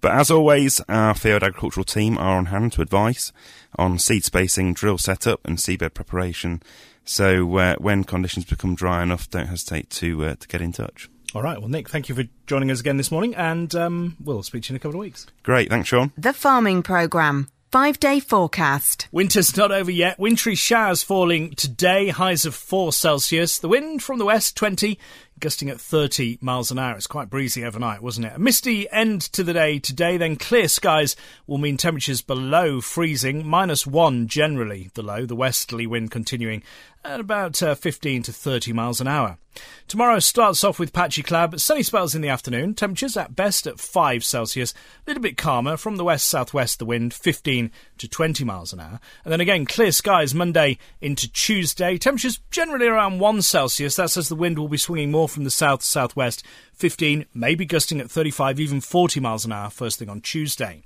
But 0.00 0.12
as 0.12 0.30
always, 0.30 0.80
our 0.88 1.14
field 1.14 1.42
agricultural 1.42 1.84
team 1.84 2.18
are 2.18 2.36
on 2.36 2.46
hand 2.46 2.72
to 2.72 2.82
advise 2.82 3.32
on 3.76 3.98
seed 3.98 4.24
spacing, 4.24 4.74
drill 4.74 4.98
setup, 4.98 5.40
and 5.44 5.58
seedbed 5.58 5.94
preparation. 5.94 6.62
So 7.04 7.56
uh, 7.56 7.76
when 7.76 8.04
conditions 8.04 8.44
become 8.44 8.74
dry 8.74 9.02
enough, 9.02 9.28
don't 9.30 9.46
hesitate 9.46 9.90
to 9.90 10.24
uh, 10.24 10.34
to 10.36 10.48
get 10.48 10.60
in 10.60 10.72
touch. 10.72 11.08
All 11.34 11.42
right. 11.42 11.58
Well, 11.58 11.70
Nick, 11.70 11.88
thank 11.88 12.08
you 12.08 12.14
for 12.14 12.24
joining 12.46 12.70
us 12.70 12.80
again 12.80 12.98
this 12.98 13.10
morning, 13.10 13.34
and 13.34 13.74
um, 13.74 14.16
we'll 14.22 14.42
speak 14.42 14.64
to 14.64 14.68
you 14.68 14.74
in 14.74 14.76
a 14.76 14.80
couple 14.80 14.96
of 14.96 15.00
weeks. 15.00 15.26
Great. 15.42 15.70
Thanks, 15.70 15.88
Sean. 15.88 16.12
The 16.16 16.32
Farming 16.32 16.82
Programme. 16.82 17.48
Five 17.72 17.98
day 17.98 18.20
forecast. 18.20 19.08
Winter's 19.12 19.56
not 19.56 19.72
over 19.72 19.90
yet. 19.90 20.18
Wintry 20.18 20.54
showers 20.54 21.02
falling 21.02 21.54
today, 21.54 22.10
highs 22.10 22.44
of 22.44 22.54
4 22.54 22.92
Celsius. 22.92 23.58
The 23.58 23.68
wind 23.68 24.02
from 24.02 24.18
the 24.18 24.26
west, 24.26 24.58
20, 24.58 24.98
gusting 25.42 25.68
at 25.68 25.80
30 25.80 26.38
miles 26.40 26.70
an 26.70 26.78
hour. 26.78 26.96
It's 26.96 27.08
quite 27.08 27.28
breezy 27.28 27.64
overnight, 27.64 28.00
wasn't 28.00 28.26
it? 28.26 28.36
A 28.36 28.38
misty 28.38 28.88
end 28.90 29.20
to 29.32 29.42
the 29.42 29.52
day 29.52 29.80
today, 29.80 30.16
then 30.16 30.36
clear 30.36 30.68
skies 30.68 31.16
will 31.48 31.58
mean 31.58 31.76
temperatures 31.76 32.22
below 32.22 32.80
freezing, 32.80 33.44
minus 33.46 33.84
one 33.84 34.28
generally 34.28 34.90
the 34.94 35.02
low, 35.02 35.26
the 35.26 35.34
westerly 35.34 35.84
wind 35.84 36.12
continuing 36.12 36.62
at 37.04 37.20
about 37.20 37.62
uh, 37.62 37.74
15 37.74 38.22
to 38.24 38.32
30 38.32 38.72
miles 38.72 39.00
an 39.00 39.08
hour. 39.08 39.38
Tomorrow 39.86 40.20
starts 40.20 40.64
off 40.64 40.78
with 40.78 40.92
patchy 40.92 41.22
cloud, 41.22 41.50
but 41.50 41.60
sunny 41.60 41.82
spells 41.82 42.14
in 42.14 42.22
the 42.22 42.28
afternoon. 42.28 42.74
Temperatures 42.74 43.16
at 43.16 43.36
best 43.36 43.66
at 43.66 43.78
5 43.78 44.24
Celsius. 44.24 44.72
A 44.72 45.10
little 45.10 45.22
bit 45.22 45.36
calmer 45.36 45.76
from 45.76 45.96
the 45.96 46.04
west 46.04 46.26
southwest, 46.26 46.78
the 46.78 46.86
wind 46.86 47.12
15 47.12 47.70
to 47.98 48.08
20 48.08 48.44
miles 48.44 48.72
an 48.72 48.80
hour. 48.80 49.00
And 49.24 49.32
then 49.32 49.40
again, 49.40 49.66
clear 49.66 49.92
skies 49.92 50.34
Monday 50.34 50.78
into 51.00 51.30
Tuesday. 51.30 51.98
Temperatures 51.98 52.40
generally 52.50 52.86
around 52.86 53.18
1 53.18 53.42
Celsius. 53.42 53.96
That's 53.96 54.16
as 54.16 54.28
the 54.28 54.36
wind 54.36 54.58
will 54.58 54.68
be 54.68 54.78
swinging 54.78 55.10
more 55.10 55.28
from 55.28 55.44
the 55.44 55.50
south 55.50 55.82
southwest. 55.82 56.42
15, 56.74 57.26
maybe 57.34 57.66
gusting 57.66 58.00
at 58.00 58.10
35, 58.10 58.58
even 58.58 58.80
40 58.80 59.20
miles 59.20 59.44
an 59.44 59.52
hour 59.52 59.68
first 59.68 59.98
thing 59.98 60.08
on 60.08 60.20
Tuesday. 60.20 60.84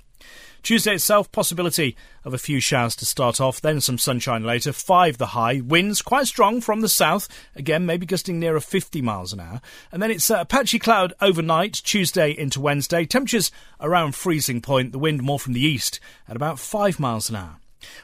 Tuesday 0.63 0.95
itself, 0.95 1.31
possibility 1.31 1.95
of 2.25 2.33
a 2.33 2.37
few 2.37 2.59
showers 2.59 2.95
to 2.97 3.05
start 3.05 3.39
off, 3.39 3.61
then 3.61 3.79
some 3.81 3.97
sunshine 3.97 4.43
later. 4.43 4.73
Five 4.73 5.17
the 5.17 5.27
high. 5.27 5.61
Winds 5.61 6.01
quite 6.01 6.27
strong 6.27 6.61
from 6.61 6.81
the 6.81 6.89
south. 6.89 7.27
Again, 7.55 7.85
maybe 7.85 8.05
gusting 8.05 8.39
nearer 8.39 8.59
50 8.59 9.01
miles 9.01 9.33
an 9.33 9.39
hour. 9.39 9.61
And 9.91 10.01
then 10.01 10.11
it's 10.11 10.29
a 10.29 10.45
patchy 10.45 10.79
cloud 10.79 11.13
overnight, 11.21 11.73
Tuesday 11.73 12.31
into 12.31 12.59
Wednesday. 12.59 13.05
Temperatures 13.05 13.51
around 13.79 14.15
freezing 14.15 14.61
point. 14.61 14.91
The 14.91 14.99
wind 14.99 15.23
more 15.23 15.39
from 15.39 15.53
the 15.53 15.65
east 15.65 15.99
at 16.27 16.35
about 16.35 16.59
5 16.59 16.99
miles 16.99 17.29
an 17.29 17.37
hour. 17.37 17.57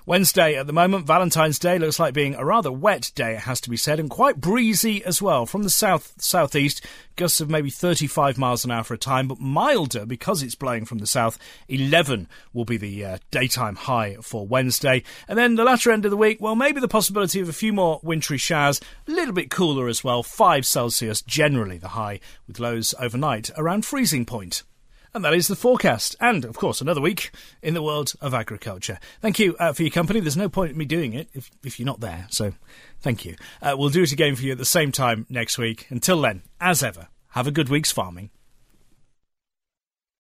Wednesday 0.06 0.56
at 0.56 0.68
the 0.68 0.74
moment, 0.74 1.06
Valentine's 1.06 1.60
Day 1.60 1.80
looks 1.80 2.00
like 2.00 2.14
being 2.14 2.36
a 2.36 2.46
rather 2.46 2.72
wet 2.72 3.12
day, 3.16 3.34
it 3.34 3.42
has 3.42 3.62
to 3.62 3.70
be 3.70 3.78
said, 3.78 4.00
and 4.00 4.10
quite 4.10 4.42
breezy 4.42 5.04
as 5.06 5.22
well. 5.22 5.46
From 5.46 5.64
the 5.64 5.70
south 5.70 6.14
southeast, 6.18 6.86
gusts 7.16 7.42
of 7.42 7.50
maybe 7.50 7.70
35 7.70 8.38
miles 8.38 8.66
an 8.66 8.72
hour 8.72 8.84
for 8.84 8.94
a 8.94 8.98
time, 8.98 9.28
but 9.28 9.40
milder 9.40 10.06
because 10.06 10.44
it's 10.44 10.56
blowing 10.56 10.86
from 10.86 11.00
the 11.00 11.08
south. 11.08 11.38
11 11.68 12.28
will 12.54 12.66
be 12.66 12.78
the 12.78 13.06
uh, 13.06 13.18
daytime 13.32 13.76
high 13.76 14.16
for 14.22 14.46
Wednesday. 14.48 15.04
And 15.28 15.38
then 15.38 15.56
the 15.56 15.64
latter 15.64 15.92
end 15.92 16.06
of 16.06 16.12
the 16.12 16.18
week, 16.18 16.42
well, 16.42 16.56
maybe 16.56 16.80
the 16.80 16.88
possibility 16.88 17.40
of 17.40 17.50
a 17.50 17.54
few 17.54 17.74
more 17.74 18.00
wintry 18.04 18.38
showers, 18.38 18.82
a 19.08 19.12
little 19.12 19.34
bit 19.34 19.50
cooler 19.50 19.88
as 19.88 20.04
well, 20.04 20.24
5 20.24 20.66
Celsius 20.66 21.22
generally 21.22 21.78
the 21.78 21.90
high, 21.90 22.20
with 22.48 22.60
lows 22.60 22.94
overnight 23.00 23.52
around 23.58 23.86
freezing 23.86 24.26
point. 24.26 24.64
And 25.14 25.24
that 25.24 25.34
is 25.34 25.48
the 25.48 25.56
forecast. 25.56 26.16
And, 26.20 26.44
of 26.44 26.58
course, 26.58 26.82
another 26.82 27.02
week 27.02 27.32
in 27.62 27.76
the 27.76 27.84
world 27.84 28.14
of 28.20 28.34
agriculture. 28.34 29.00
Thank 29.22 29.38
you 29.38 29.56
uh, 29.60 29.72
for 29.74 29.84
your 29.84 29.92
company. 29.92 30.20
There's 30.20 30.36
no 30.36 30.50
point 30.50 30.72
in 30.72 30.78
me 30.78 30.86
doing 30.86 31.14
it 31.14 31.30
if, 31.34 31.52
if 31.64 31.80
you're 31.80 31.86
not 31.86 32.00
there. 32.00 32.26
So, 32.32 32.54
thank 33.02 33.24
you. 33.24 33.36
Uh, 33.62 33.76
we'll 33.78 33.90
do 33.90 34.02
it 34.02 34.12
again 34.12 34.36
for 34.36 34.44
you 34.44 34.54
at 34.54 34.58
the 34.58 34.66
same 34.66 34.92
time 34.92 35.28
next 35.30 35.58
week. 35.58 35.86
Until 35.90 36.20
then, 36.22 36.42
as 36.60 36.82
ever, 36.82 37.10
have 37.30 37.46
a 37.46 37.52
good 37.52 37.70
week's 37.70 37.92
farming. 37.92 38.32